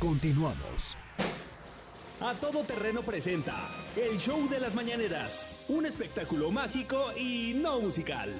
[0.00, 0.96] Continuamos.
[2.24, 8.30] A Todo Terreno presenta el show de las mañaneras, un espectáculo mágico y no musical.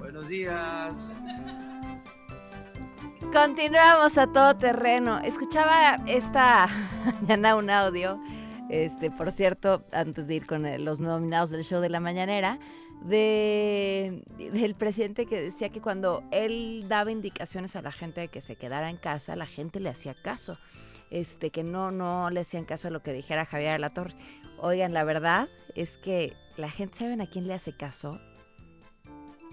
[0.00, 1.12] Buenos días.
[3.32, 5.20] Continuamos a todo terreno.
[5.20, 6.66] Escuchaba esta
[7.20, 8.20] mañana un audio,
[8.68, 12.58] este, por cierto, antes de ir con los nominados del show de la mañanera,
[13.04, 18.40] de del presidente que decía que cuando él daba indicaciones a la gente de que
[18.40, 20.58] se quedara en casa, la gente le hacía caso.
[21.10, 24.14] Este, que no, no le hacían caso a lo que dijera Javier de la Torre.
[24.58, 28.18] Oigan, la verdad es que la gente, ¿saben a quién le hace caso?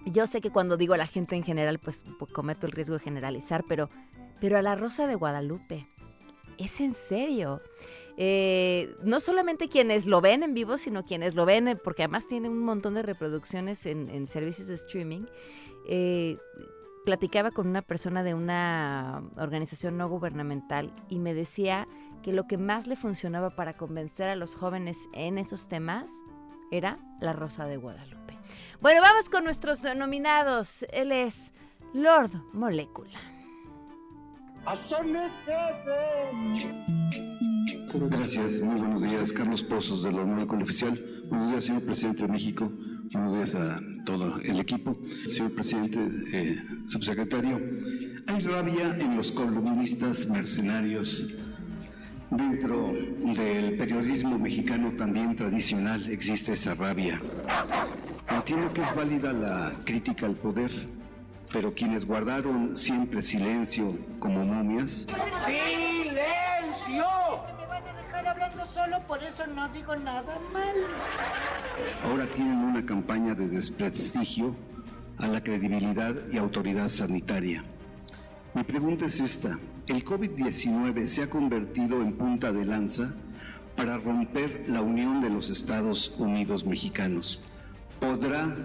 [0.05, 3.03] Yo sé que cuando digo la gente en general, pues, pues, cometo el riesgo de
[3.03, 3.89] generalizar, pero,
[4.39, 5.85] pero a la Rosa de Guadalupe,
[6.57, 7.61] es en serio.
[8.21, 12.27] Eh, no solamente quienes lo ven en vivo, sino quienes lo ven, eh, porque además
[12.27, 15.25] tiene un montón de reproducciones en, en servicios de streaming.
[15.87, 16.37] Eh,
[17.05, 21.87] platicaba con una persona de una organización no gubernamental y me decía
[22.21, 26.11] que lo que más le funcionaba para convencer a los jóvenes en esos temas
[26.71, 28.37] era la Rosa de Guadalupe.
[28.81, 30.85] Bueno, vamos con nuestros nominados.
[30.91, 31.53] Él es
[31.93, 33.19] Lord Molecula.
[38.09, 39.31] Gracias, muy buenos días.
[39.33, 41.03] Carlos Pozos de la Molécula Oficial.
[41.29, 42.71] Buenos días, señor presidente de México.
[43.11, 44.97] Buenos días a todo el equipo.
[45.27, 45.99] Señor presidente,
[46.33, 47.59] eh, subsecretario,
[48.27, 51.27] hay rabia en los columnistas mercenarios.
[52.29, 57.19] Dentro del periodismo mexicano también tradicional existe esa rabia.
[58.29, 60.71] Entiendo que es válida la crítica al poder,
[61.51, 65.07] pero quienes guardaron siempre silencio como momias,
[65.43, 67.05] ¡Silencio!
[67.57, 70.75] Me van a dejar hablando solo, por eso no digo nada mal.
[72.03, 74.55] ahora tienen una campaña de desprestigio
[75.17, 77.63] a la credibilidad y autoridad sanitaria.
[78.53, 79.59] Mi pregunta es esta.
[79.87, 83.13] ¿El COVID-19 se ha convertido en punta de lanza
[83.75, 87.41] para romper la unión de los Estados Unidos mexicanos?
[87.99, 88.55] ¿Podrá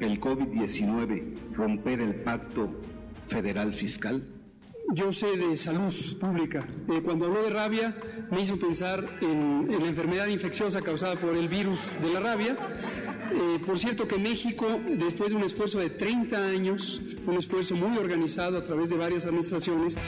[0.00, 2.70] el COVID-19 romper el pacto
[3.28, 4.33] federal fiscal?
[4.92, 6.60] Yo sé de salud pública.
[6.88, 7.96] Eh, cuando habló de rabia,
[8.30, 12.56] me hizo pensar en, en la enfermedad infecciosa causada por el virus de la rabia.
[13.32, 17.96] Eh, por cierto que México, después de un esfuerzo de 30 años, un esfuerzo muy
[17.96, 19.98] organizado a través de varias administraciones,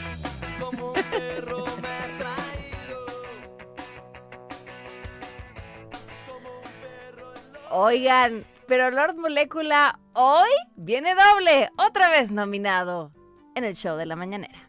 [7.78, 13.12] Oigan, pero Lord Molecula hoy viene doble, otra vez nominado
[13.54, 14.65] en el show de la mañanera.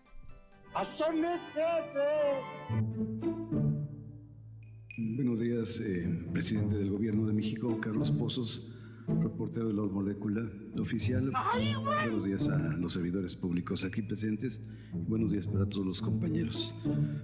[4.96, 8.72] Buenos días, eh, presidente del Gobierno de México, Carlos Pozos,
[9.08, 10.48] reportero de la Molécula
[10.80, 11.32] Oficial.
[11.84, 14.60] Buenos días a los servidores públicos aquí presentes
[14.94, 16.76] y buenos días para todos los compañeros.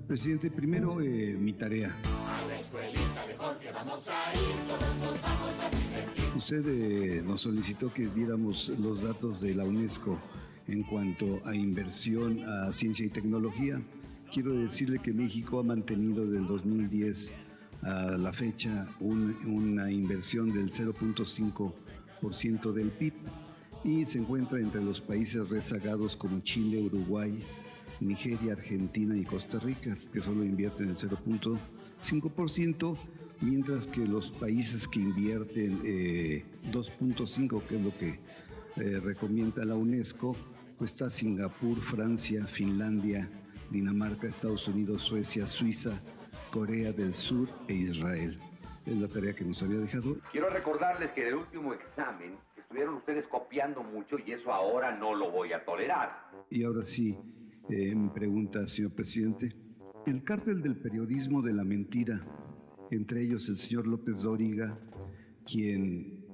[0.07, 1.95] Presidente, primero eh, mi tarea.
[6.35, 10.17] Usted eh, nos solicitó que diéramos los datos de la UNESCO
[10.67, 13.81] en cuanto a inversión a ciencia y tecnología.
[14.31, 17.33] Quiero decirle que México ha mantenido del 2010
[17.81, 23.13] a la fecha un- una inversión del 0.5% del PIB
[23.83, 27.37] y se encuentra entre los países rezagados como Chile, Uruguay,
[27.99, 32.97] Nigeria, Argentina y Costa Rica, que solo invierten el 0.5%,
[33.41, 38.19] mientras que los países que invierten eh, 2.5%, que es lo que
[38.77, 40.35] eh, recomienda la UNESCO,
[40.85, 43.29] está Singapur, Francia, Finlandia,
[43.69, 45.99] Dinamarca, Estados Unidos, Suecia, Suiza,
[46.51, 48.39] Corea del Sur e Israel.
[48.85, 50.17] Es la tarea que nos había dejado.
[50.31, 55.15] Quiero recordarles que en el último examen estuvieron ustedes copiando mucho y eso ahora no
[55.15, 56.29] lo voy a tolerar.
[56.49, 57.17] Y ahora sí,
[57.69, 59.49] eh, mi pregunta, señor presidente.
[60.05, 62.21] El cártel del periodismo de la mentira,
[62.91, 64.77] entre ellos el señor López Dóriga,
[65.45, 66.25] quien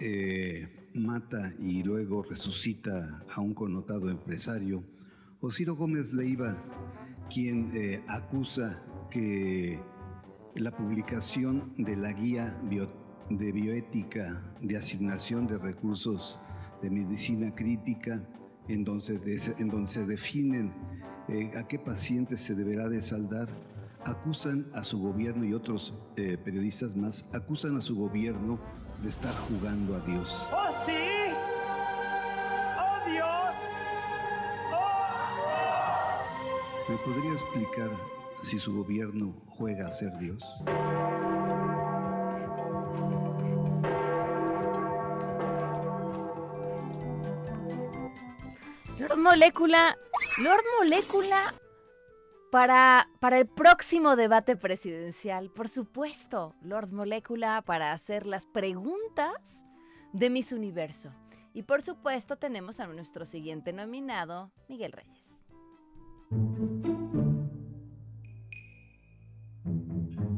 [0.00, 4.82] eh, mata y luego resucita a un connotado empresario,
[5.40, 6.56] o Gómez Leiva,
[7.32, 9.78] quien eh, acusa que
[10.54, 12.58] la publicación de la guía
[13.30, 16.40] de bioética de asignación de recursos
[16.82, 18.20] de medicina crítica,
[18.68, 20.72] en donde, de- en donde se definen
[21.28, 23.48] eh, a qué pacientes se deberá de saldar,
[24.04, 28.58] acusan a su gobierno y otros eh, periodistas más, acusan a su gobierno
[29.02, 30.48] de estar jugando a Dios.
[30.52, 31.32] ¡Oh, sí!
[32.78, 33.54] ¡Oh, Dios!
[36.88, 37.90] ¿Me podría explicar
[38.42, 40.42] si su gobierno juega a ser Dios?
[48.98, 49.96] Lord Molecula,
[50.38, 51.54] Lord Molecula
[52.50, 59.66] para, para el próximo debate presidencial, por supuesto, Lord Molecula para hacer las preguntas
[60.12, 61.12] de Miss Universo.
[61.54, 65.28] Y por supuesto tenemos a nuestro siguiente nominado, Miguel Reyes.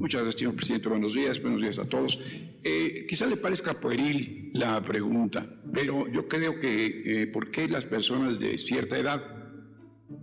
[0.00, 0.88] Muchas gracias, señor presidente.
[0.88, 2.18] Buenos días, buenos días a todos.
[2.64, 7.84] Eh, quizá le parezca pueril la pregunta, pero yo creo que eh, ¿por qué las
[7.84, 9.39] personas de cierta edad,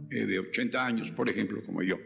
[0.10, 1.98] eh, de 80 años, por ejemplo, como yo,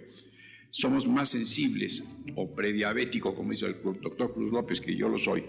[0.72, 2.04] somos más sensibles
[2.36, 5.44] o prediabético, como dice el doctor Cruz López, que yo lo soy,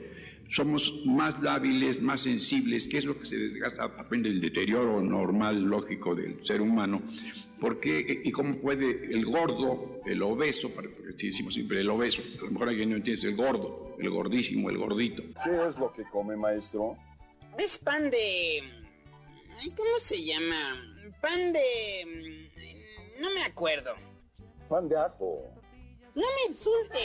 [0.50, 5.62] somos más lábiles, más sensibles, que es lo que se desgasta, aprende el deterioro normal,
[5.62, 7.02] lógico del ser humano,
[7.58, 12.44] porque, y cómo puede el gordo, el obeso, porque si decimos siempre el obeso, a
[12.44, 15.22] lo mejor alguien no entiende, es el gordo, el gordísimo, el gordito.
[15.44, 16.96] ¿Qué es lo que come, maestro?
[17.58, 18.62] Es pan de...
[19.76, 20.91] ¿Cómo se llama?
[21.20, 22.50] Pan de...
[23.20, 23.94] No me acuerdo.
[24.68, 25.54] Pan de ajo.
[26.14, 26.98] No me insulte.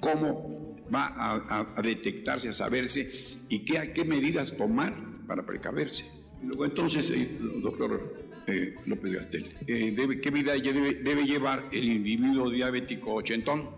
[0.00, 4.94] cómo va a, a- a detectarse, a saberse y qué, qué medidas tomar
[5.26, 6.06] para precaverse.
[6.42, 11.68] Y Luego entonces, eh, doctor eh, López Gastel, eh, debe- ¿qué vida debe, debe llevar
[11.72, 13.70] el individuo diabético ochentón?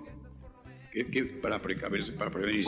[0.93, 2.65] ¿Qué, qué- para precaverse, para prevenir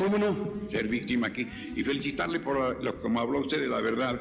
[0.69, 1.47] ser víctima aquí?
[1.77, 4.21] Y felicitarle por lo como habló usted de la verdad.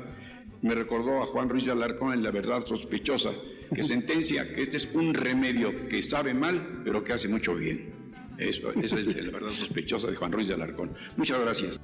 [0.62, 3.32] Me recordó a Juan Ruiz de Alarcón en La Verdad Sospechosa,
[3.74, 8.01] que sentencia que este es un remedio que sabe mal, pero que hace mucho bien.
[8.38, 10.93] Eso, eso es la verdad sospechosa de Juan Ruiz de Alarcón.
[11.18, 11.80] Muchas gracias.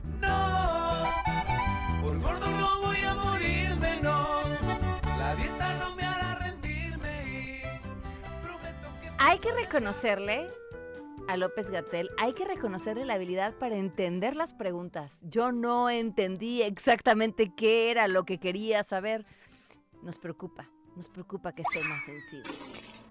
[2.02, 4.42] Por gordo no voy a morirme, no.
[5.18, 7.64] La dieta no me hará rendirme.
[9.18, 10.50] Hay que reconocerle
[11.28, 15.22] a López Gatel, hay que reconocerle la habilidad para entender las preguntas.
[15.24, 19.26] Yo no entendí exactamente qué era lo que quería saber.
[20.02, 22.52] Nos preocupa, nos preocupa que esté más sensible.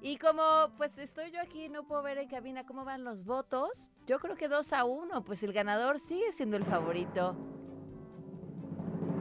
[0.02, 0.42] Y como
[0.76, 3.90] pues estoy yo aquí, no puedo ver en cabina cómo van los votos.
[4.06, 7.36] Yo creo que 2 a 1, pues el ganador sigue siendo el favorito.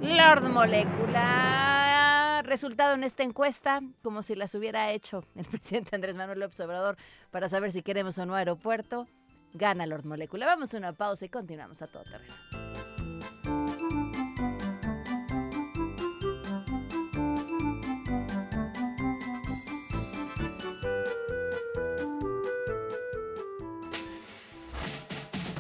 [0.02, 2.25] Lord Molécula.
[2.46, 6.96] Resultado en esta encuesta, como si las hubiera hecho el presidente Andrés Manuel López Obrador
[7.32, 9.08] para saber si queremos o no aeropuerto.
[9.54, 10.46] Gana Lord Molécula.
[10.46, 12.36] Vamos a una pausa y continuamos a todo terreno.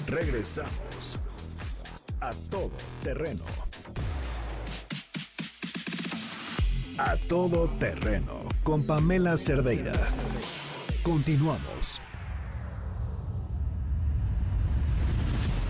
[0.08, 1.20] Regresamos
[2.22, 2.72] a todo
[3.02, 3.65] terreno.
[6.98, 9.92] A todo terreno con Pamela Cerdeira.
[11.04, 12.00] Continuamos.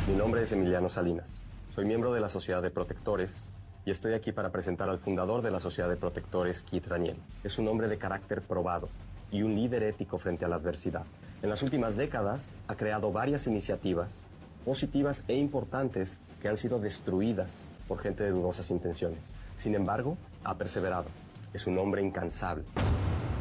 [0.07, 1.41] Mi nombre es Emiliano Salinas.
[1.71, 3.49] Soy miembro de la Sociedad de Protectores
[3.87, 7.17] y estoy aquí para presentar al fundador de la Sociedad de Protectores, Keith Raniel.
[7.43, 8.87] Es un hombre de carácter probado
[9.31, 11.05] y un líder ético frente a la adversidad.
[11.41, 14.29] En las últimas décadas ha creado varias iniciativas
[14.65, 19.35] positivas e importantes que han sido destruidas por gente de dudosas intenciones.
[19.55, 21.05] Sin embargo, ha perseverado.
[21.53, 22.65] Es un hombre incansable.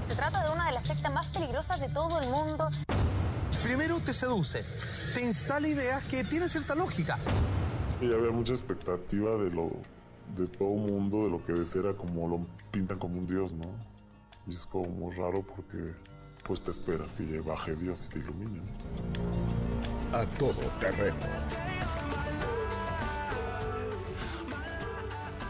[0.06, 2.68] Se trata de una de las sectas más peligrosas de todo el mundo.
[3.62, 4.62] Primero te seduce,
[5.14, 7.18] te instala ideas que tienen cierta lógica.
[8.00, 9.70] Y había mucha expectativa de lo
[10.36, 13.66] de todo mundo, de lo que ser era como lo pintan como un dios, ¿no?
[14.46, 15.94] Y es como muy raro porque
[16.44, 18.60] pues te esperas que baje Dios y te ilumine.
[20.14, 21.16] A todo terreno.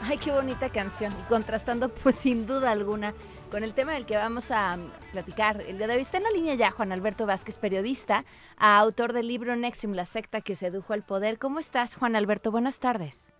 [0.07, 1.13] Ay, qué bonita canción.
[1.13, 3.13] Y contrastando, pues sin duda alguna,
[3.51, 4.79] con el tema del que vamos a
[5.13, 6.01] platicar el día de hoy.
[6.03, 8.25] Está en la línea ya Juan Alberto Vázquez, periodista,
[8.57, 11.39] autor del libro Nexium, la secta que sedujo al poder.
[11.39, 12.51] ¿Cómo estás, Juan Alberto?
[12.51, 13.35] Buenas tardes.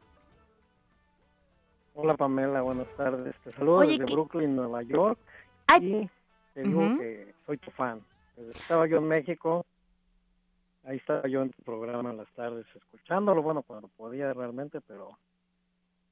[1.95, 2.61] Hola, Pamela.
[2.61, 3.35] Buenas tardes.
[3.45, 5.19] Te saludo Oye, desde ¿qué- Brooklyn, Nueva York.
[5.69, 5.87] Ay.
[6.03, 6.11] Y
[6.53, 6.99] te digo Ujú.
[6.99, 8.01] que soy tu fan.
[8.37, 9.65] Estaba yo en México.
[10.87, 15.19] Ahí estaba yo en tu programa en las tardes escuchándolo, bueno, cuando podía realmente, pero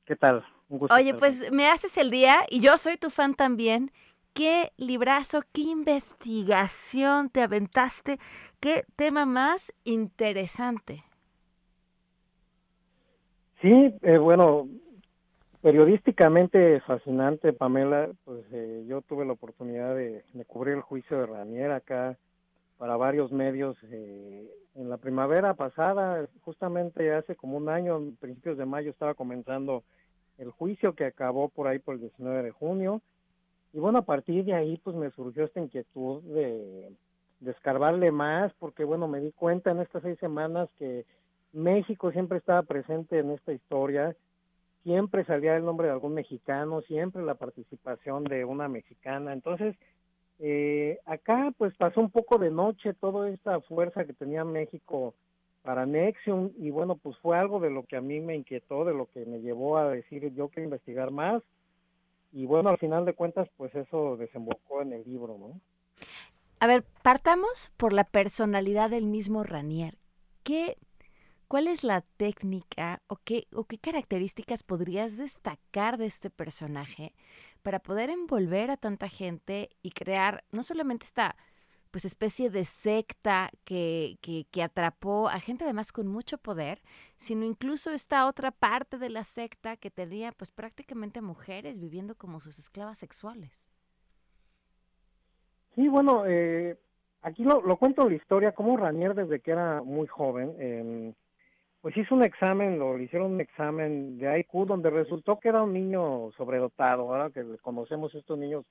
[0.07, 0.45] ¿qué tal?
[0.71, 3.91] Un gusto Oye, estar pues me haces el día y yo soy tu fan también.
[4.33, 8.19] Qué librazo, qué investigación te aventaste,
[8.61, 11.05] qué tema más interesante.
[13.61, 14.69] Sí, eh, bueno,
[15.61, 18.11] periodísticamente fascinante, Pamela.
[18.25, 22.17] Pues eh, yo tuve la oportunidad de, de cubrir el juicio de Ranier acá
[22.83, 28.59] para varios medios eh, en la primavera pasada, justamente hace como un año, en principios
[28.59, 29.85] de mayo, estaba comenzando
[30.37, 33.01] el juicio que acabó por ahí por el 19 de junio.
[33.73, 36.91] Y bueno, a partir de ahí, pues me surgió esta inquietud de,
[37.39, 41.07] de escarbarle más, porque bueno, me di cuenta en estas seis semanas que
[41.53, 44.17] México siempre estaba presente en esta historia,
[44.83, 49.33] siempre salía el nombre de algún mexicano, siempre la participación de una mexicana.
[49.33, 49.77] Entonces,
[50.39, 55.15] eh, acá pues pasó un poco de noche toda esta fuerza que tenía México
[55.63, 58.95] para Nexium y bueno, pues fue algo de lo que a mí me inquietó, de
[58.95, 61.43] lo que me llevó a decir yo quiero investigar más
[62.33, 65.61] y bueno, al final de cuentas pues eso desembocó en el libro, ¿no?
[66.59, 69.97] A ver, partamos por la personalidad del mismo Ranier.
[70.45, 70.77] ¿Qué,
[71.49, 77.13] ¿Cuál es la técnica o qué, o qué características podrías destacar de este personaje
[77.63, 81.37] para poder envolver a tanta gente y crear no solamente esta
[81.91, 86.81] pues especie de secta que, que, que atrapó a gente además con mucho poder,
[87.19, 92.41] sino incluso esta otra parte de la secta que tenía pues prácticamente mujeres viviendo como
[92.41, 93.69] sus esclavas sexuales?
[95.75, 96.79] Sí, bueno, eh,
[97.21, 101.15] aquí lo, lo cuento la historia, como Ranier desde que era muy joven, eh,
[101.83, 105.73] pues hizo un examen, lo, hicieron un examen de IQ donde resultó que era un
[105.73, 107.33] niño sobredotado, ¿verdad?
[107.33, 108.65] que conocemos estos niños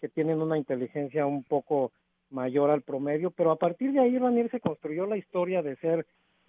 [0.00, 1.90] que tienen una inteligencia un poco
[2.30, 6.06] mayor al promedio, pero a partir de ahí Ranier se construyó la historia de ser,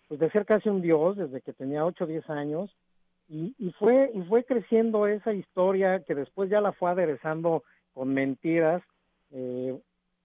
[0.07, 2.75] pues de ser casi un dios desde que tenía 8 o 10 años
[3.27, 8.13] y, y fue y fue creciendo esa historia que después ya la fue aderezando con
[8.13, 8.83] mentiras
[9.31, 9.75] eh,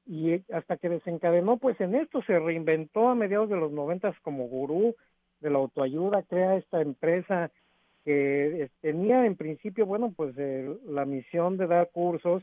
[0.06, 4.44] y hasta que desencadenó pues en esto se reinventó a mediados de los noventas como
[4.48, 4.94] gurú
[5.40, 7.50] de la autoayuda crea esta empresa
[8.04, 12.42] que eh, tenía en principio bueno pues eh, la misión de dar cursos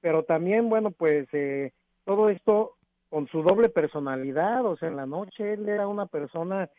[0.00, 1.72] pero también bueno pues eh,
[2.04, 2.76] todo esto
[3.08, 6.70] con su doble personalidad o sea en la noche él era una persona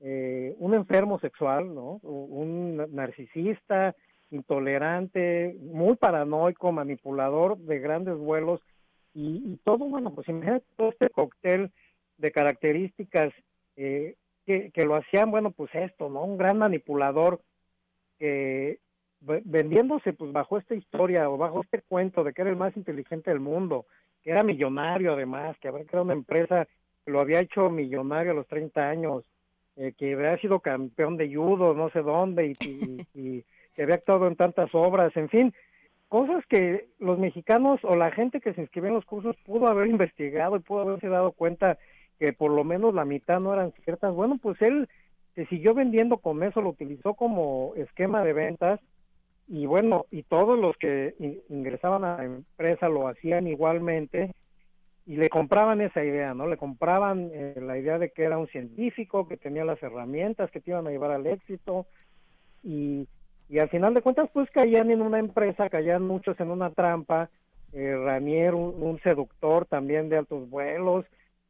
[0.00, 3.94] eh, un enfermo sexual no un narcisista
[4.30, 8.60] intolerante muy paranoico manipulador de grandes vuelos
[9.14, 11.70] y, y todo, bueno, pues imagínate todo este cóctel
[12.16, 13.32] de características
[13.76, 14.16] eh,
[14.46, 16.24] que, que lo hacían, bueno, pues esto, ¿no?
[16.24, 17.40] Un gran manipulador
[18.18, 18.78] que
[19.20, 22.76] ve- vendiéndose pues bajo esta historia o bajo este cuento de que era el más
[22.76, 23.86] inteligente del mundo,
[24.22, 26.66] que era millonario además, que había creado una empresa
[27.04, 29.24] que lo había hecho millonario a los 30 años,
[29.76, 33.94] eh, que había sido campeón de judo, no sé dónde, y, y- y que había
[33.96, 35.54] actuado en tantas obras, en fin,
[36.08, 39.86] cosas que los mexicanos o la gente que se inscribió en los cursos pudo haber
[39.86, 41.78] investigado y pudo haberse dado cuenta
[42.22, 44.14] que por lo menos la mitad no eran ciertas.
[44.14, 44.88] Bueno, pues él
[45.34, 48.78] se siguió vendiendo con eso, lo utilizó como esquema de ventas
[49.48, 54.30] y bueno, y todos los que in- ingresaban a la empresa lo hacían igualmente
[55.04, 56.46] y le compraban esa idea, ¿no?
[56.46, 60.60] Le compraban eh, la idea de que era un científico, que tenía las herramientas que
[60.60, 61.86] te iban a llevar al éxito
[62.62, 63.08] y,
[63.48, 67.30] y al final de cuentas pues caían en una empresa, caían muchos en una trampa,
[67.72, 71.04] eh, Ranier, un seductor también de altos vuelos,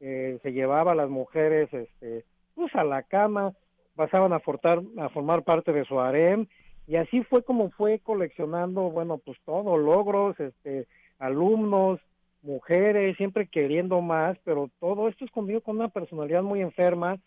[0.05, 2.25] eh, se llevaba a las mujeres este,
[2.55, 3.53] pues a la cama,
[3.95, 6.47] pasaban a, fortar, a formar parte de su harem
[6.87, 10.87] y así fue como fue coleccionando, bueno, pues todo, logros, este,
[11.19, 12.01] alumnos,
[12.41, 17.17] mujeres, siempre queriendo más, pero todo esto escondido con una personalidad muy enferma,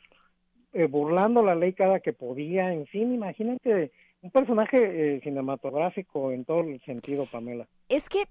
[0.74, 6.44] eh, burlando la ley cada que podía, en fin, imagínate un personaje eh, cinematográfico en
[6.44, 7.66] todo el sentido, Pamela.
[7.88, 8.24] Es que,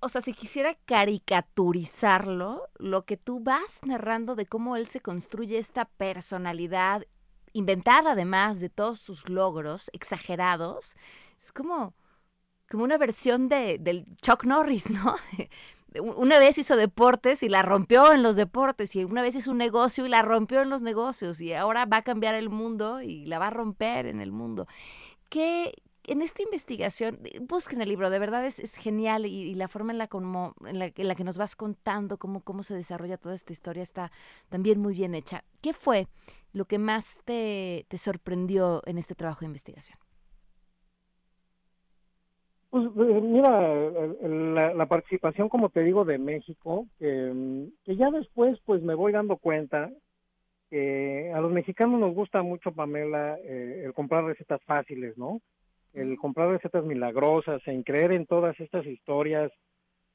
[0.00, 5.58] o sea, si quisiera caricaturizarlo, lo que tú vas narrando de cómo él se construye
[5.58, 7.04] esta personalidad
[7.52, 10.96] inventada además de todos sus logros exagerados,
[11.36, 11.94] es como,
[12.70, 15.16] como una versión de, del Chuck Norris, ¿no?
[16.00, 19.58] Una vez hizo deportes y la rompió en los deportes, y una vez hizo un
[19.58, 23.24] negocio y la rompió en los negocios, y ahora va a cambiar el mundo y
[23.24, 24.66] la va a romper en el mundo.
[25.30, 25.74] ¿Qué,
[26.08, 29.98] en esta investigación, eh, busquen el libro, de verdad es, genial y, la forma en
[29.98, 33.34] la, como, en, la, en la que nos vas contando cómo, cómo se desarrolla toda
[33.34, 34.10] esta historia está
[34.48, 35.44] también muy bien hecha.
[35.60, 36.06] ¿Qué fue
[36.52, 39.98] lo que más te, sorprendió en este trabajo de investigación?
[42.70, 43.74] Pues eh, mira,
[44.22, 48.94] la, la participación, como te digo, de México, que, mm, que ya después pues me
[48.94, 49.90] voy dando cuenta
[50.70, 55.40] que a los mexicanos nos gusta mucho, Pamela, eh, el comprar recetas fáciles, ¿no?
[55.92, 59.50] El comprar recetas milagrosas, en creer en todas estas historias.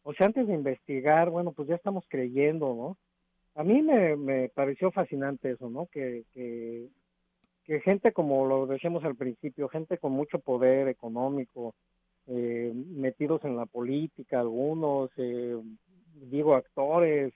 [0.04, 2.98] O sea, antes de investigar, bueno, pues ya estamos creyendo, ¿no?
[3.56, 5.88] A mí me, me pareció fascinante eso, ¿no?
[5.88, 6.88] Que, que,
[7.66, 11.76] que gente, como lo decíamos al principio, gente con mucho poder económico,
[12.28, 15.58] eh, metidos en la política, algunos, eh,
[16.16, 17.34] digo, actores,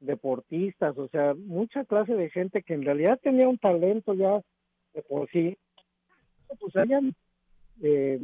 [0.00, 4.40] deportistas, o sea, mucha clase de gente que en realidad tenía un talento ya
[4.94, 5.56] de por sí,
[6.60, 7.14] pues hayan
[7.82, 8.20] eh,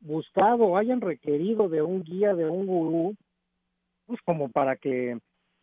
[0.00, 3.16] buscado, hayan requerido de un guía, de un gurú,
[4.06, 5.18] pues como para que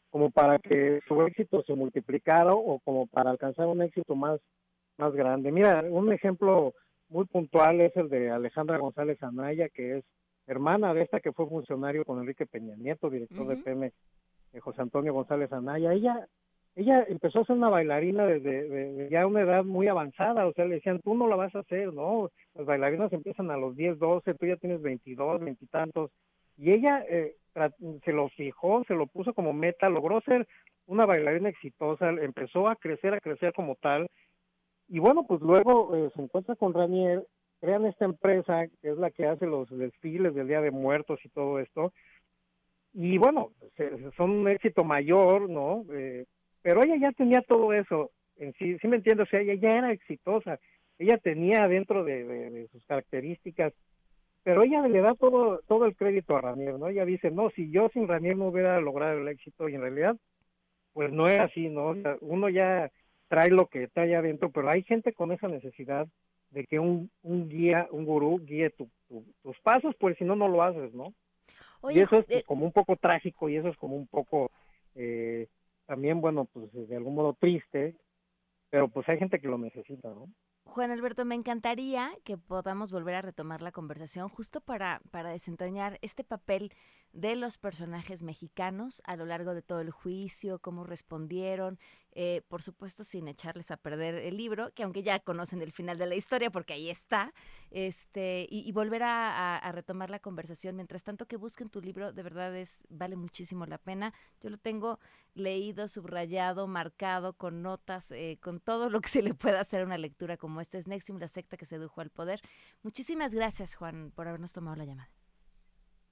[0.09, 4.39] como para que su éxito se multiplicara o como para alcanzar un éxito más
[4.97, 5.51] más grande.
[5.51, 6.73] Mira, un ejemplo
[7.09, 10.05] muy puntual es el de Alejandra González Anaya, que es
[10.47, 13.91] hermana de esta que fue funcionario con Enrique Peña Nieto, director de PM,
[14.51, 15.93] de José Antonio González Anaya.
[15.93, 16.27] Ella
[16.79, 20.53] ella empezó a ser una bailarina desde de- de ya una edad muy avanzada, o
[20.53, 22.29] sea, le decían, tú no la vas a hacer, ¿no?
[22.55, 26.11] Las bailarinas empiezan a los 10, 12, tú ya tienes 22, veintitantos,
[26.57, 27.35] y ella eh,
[28.05, 30.47] se lo fijó, se lo puso como meta, logró ser
[30.87, 34.07] una bailarina exitosa, empezó a crecer, a crecer como tal,
[34.87, 37.25] y bueno, pues luego eh, se encuentra con Ranier,
[37.61, 41.29] crean esta empresa que es la que hace los desfiles del Día de Muertos y
[41.29, 41.93] todo esto,
[42.93, 45.85] y bueno, se- son un éxito mayor, ¿no?
[45.93, 46.25] Eh,
[46.61, 49.27] pero ella ya tenía todo eso en sí, ¿sí me entiendes?
[49.27, 50.59] O sea, ella ya era exitosa,
[50.97, 53.73] ella tenía dentro de, de- de sus características,
[54.43, 56.87] pero ella le da todo, todo el crédito a Ranier, ¿no?
[56.87, 60.15] Ella dice, no, si yo sin Ranier no hubiera logrado el éxito, y en realidad,
[60.93, 61.87] pues no es así, ¿no?
[61.89, 62.89] O sea, uno ya
[63.27, 66.07] trae lo que trae adentro, pero hay gente con esa necesidad
[66.51, 70.35] de que un, un guía, un gurú guíe tu- tu- tus pasos, pues si no,
[70.35, 71.13] no lo haces, ¿no?
[71.93, 74.51] y eso es eh, como un poco trágico y eso es como un poco
[74.95, 75.47] eh,
[75.89, 77.95] también, bueno, pues de algún modo triste,
[78.69, 80.29] pero pues hay gente que lo necesita, ¿no?
[80.65, 85.97] Juan Alberto, me encantaría que podamos volver a retomar la conversación justo para, para desentrañar
[86.03, 86.71] este papel
[87.13, 91.79] de los personajes mexicanos a lo largo de todo el juicio, cómo respondieron,
[92.13, 95.97] eh, por supuesto sin echarles a perder el libro, que aunque ya conocen el final
[95.97, 97.33] de la historia porque ahí está,
[97.71, 100.75] este, y, volver a retomar la conversación.
[100.75, 104.13] Mientras tanto que busquen tu libro, de verdad es, vale muchísimo la pena.
[104.41, 104.99] Yo lo tengo
[105.33, 109.85] leído, subrayado, marcado, con notas, eh, con todo lo que se le pueda hacer a
[109.85, 110.77] una lectura como esta.
[110.77, 112.41] Es Nexium, la secta que sedujo al poder.
[112.83, 115.18] Muchísimas gracias, Juan, por habernos tomado la llamada.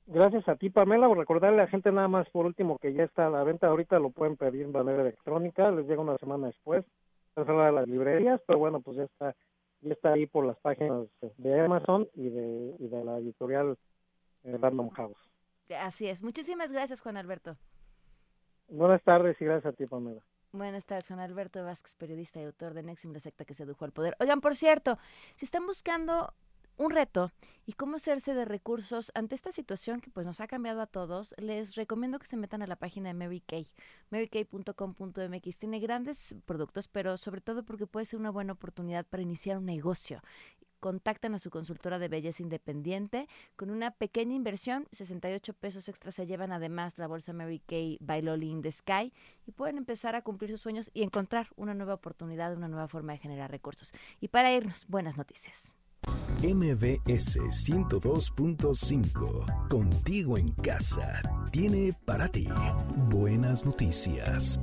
[0.08, 1.14] Gracias a ti, Pamela.
[1.14, 3.68] Recordarle a la gente nada más por último que ya está a la venta.
[3.68, 6.86] Ahorita lo pueden pedir de manera electrónica, les llega una semana después.
[7.36, 9.36] Es de las librerías, pero bueno, pues ya está,
[9.82, 13.78] ya está ahí por las páginas de Amazon y de, y de la editorial
[14.46, 15.18] eh, Random House.
[15.82, 16.24] Así es.
[16.24, 17.58] Muchísimas gracias, Juan Alberto.
[18.70, 20.22] Buenas tardes y gracias a ti, Pamela.
[20.54, 23.92] Buenas tardes, Juan Alberto Vázquez, periodista y autor de Nexium, la secta que sedujo al
[23.92, 24.16] poder.
[24.20, 24.98] Oigan, por cierto,
[25.36, 26.34] si están buscando
[26.78, 27.32] un reto
[27.66, 31.34] y cómo hacerse de recursos ante esta situación que pues nos ha cambiado a todos,
[31.38, 33.68] les recomiendo que se metan a la página de Mary Kay,
[34.12, 35.58] marykay.com.mx.
[35.58, 39.66] Tiene grandes productos, pero sobre todo porque puede ser una buena oportunidad para iniciar un
[39.66, 40.22] negocio.
[40.80, 46.28] Contactan a su consultora de belleza independiente con una pequeña inversión, 68 pesos extra se
[46.28, 49.12] llevan además la bolsa Mary Kay by Loli in the Sky
[49.48, 53.14] y pueden empezar a cumplir sus sueños y encontrar una nueva oportunidad, una nueva forma
[53.14, 53.92] de generar recursos.
[54.22, 55.78] Y para irnos, buenas noticias.
[56.44, 61.20] MBS 102.5, contigo en casa,
[61.52, 62.48] tiene para ti
[63.10, 64.60] buenas noticias.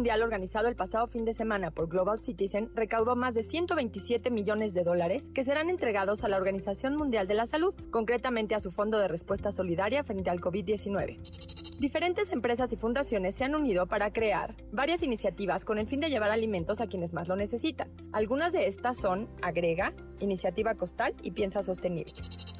[0.00, 4.72] Mundial organizado el pasado fin de semana por Global Citizen recaudó más de 127 millones
[4.72, 8.70] de dólares que serán entregados a la Organización Mundial de la Salud, concretamente a su
[8.70, 11.18] Fondo de Respuesta Solidaria frente al COVID-19.
[11.78, 16.08] Diferentes empresas y fundaciones se han unido para crear varias iniciativas con el fin de
[16.08, 17.90] llevar alimentos a quienes más lo necesitan.
[18.12, 22.12] Algunas de estas son Agrega, Iniciativa Costal y Piensa Sostenible.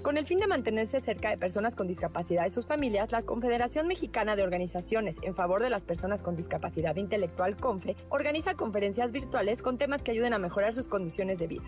[0.03, 3.87] Con el fin de mantenerse cerca de personas con discapacidad y sus familias, la Confederación
[3.87, 9.63] Mexicana de Organizaciones en favor de las personas con discapacidad intelectual, CONFE, organiza conferencias virtuales
[9.63, 11.63] con temas que ayuden a mejorar sus condiciones de vida.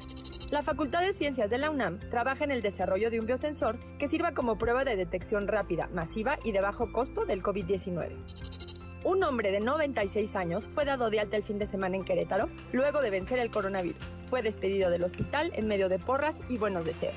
[0.51, 4.09] La Facultad de Ciencias de la UNAM trabaja en el desarrollo de un biosensor que
[4.09, 8.62] sirva como prueba de detección rápida, masiva y de bajo costo del COVID-19.
[9.05, 12.49] Un hombre de 96 años fue dado de alta el fin de semana en Querétaro
[12.73, 14.15] luego de vencer el coronavirus.
[14.31, 17.17] Fue despedido del hospital en medio de porras y buenos deseos.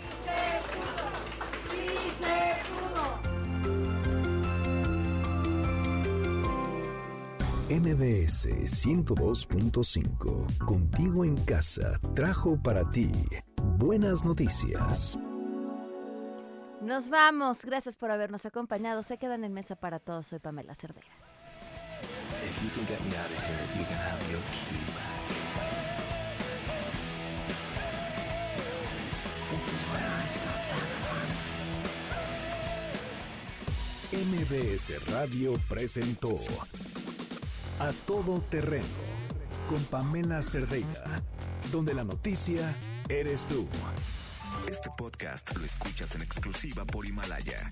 [7.67, 13.11] MBS 102.5, contigo en casa, trajo para ti
[13.77, 15.19] buenas noticias.
[16.81, 17.65] Nos vamos.
[17.65, 19.01] Gracias por habernos acompañado.
[19.01, 20.27] Se quedan en mesa para todos.
[20.27, 21.24] Soy Pamela Cerdeira.
[22.45, 24.77] If you can get me out of here, you can have your key
[29.51, 31.27] This is where I start to have fun.
[34.11, 36.35] MBS Radio presentó
[37.79, 38.85] A Todo Terreno
[39.67, 41.21] con Pamela Cerdeira,
[41.71, 42.75] donde la noticia
[43.09, 43.67] eres tú.
[44.69, 47.71] Este podcast lo escuchas en exclusiva por Himalaya.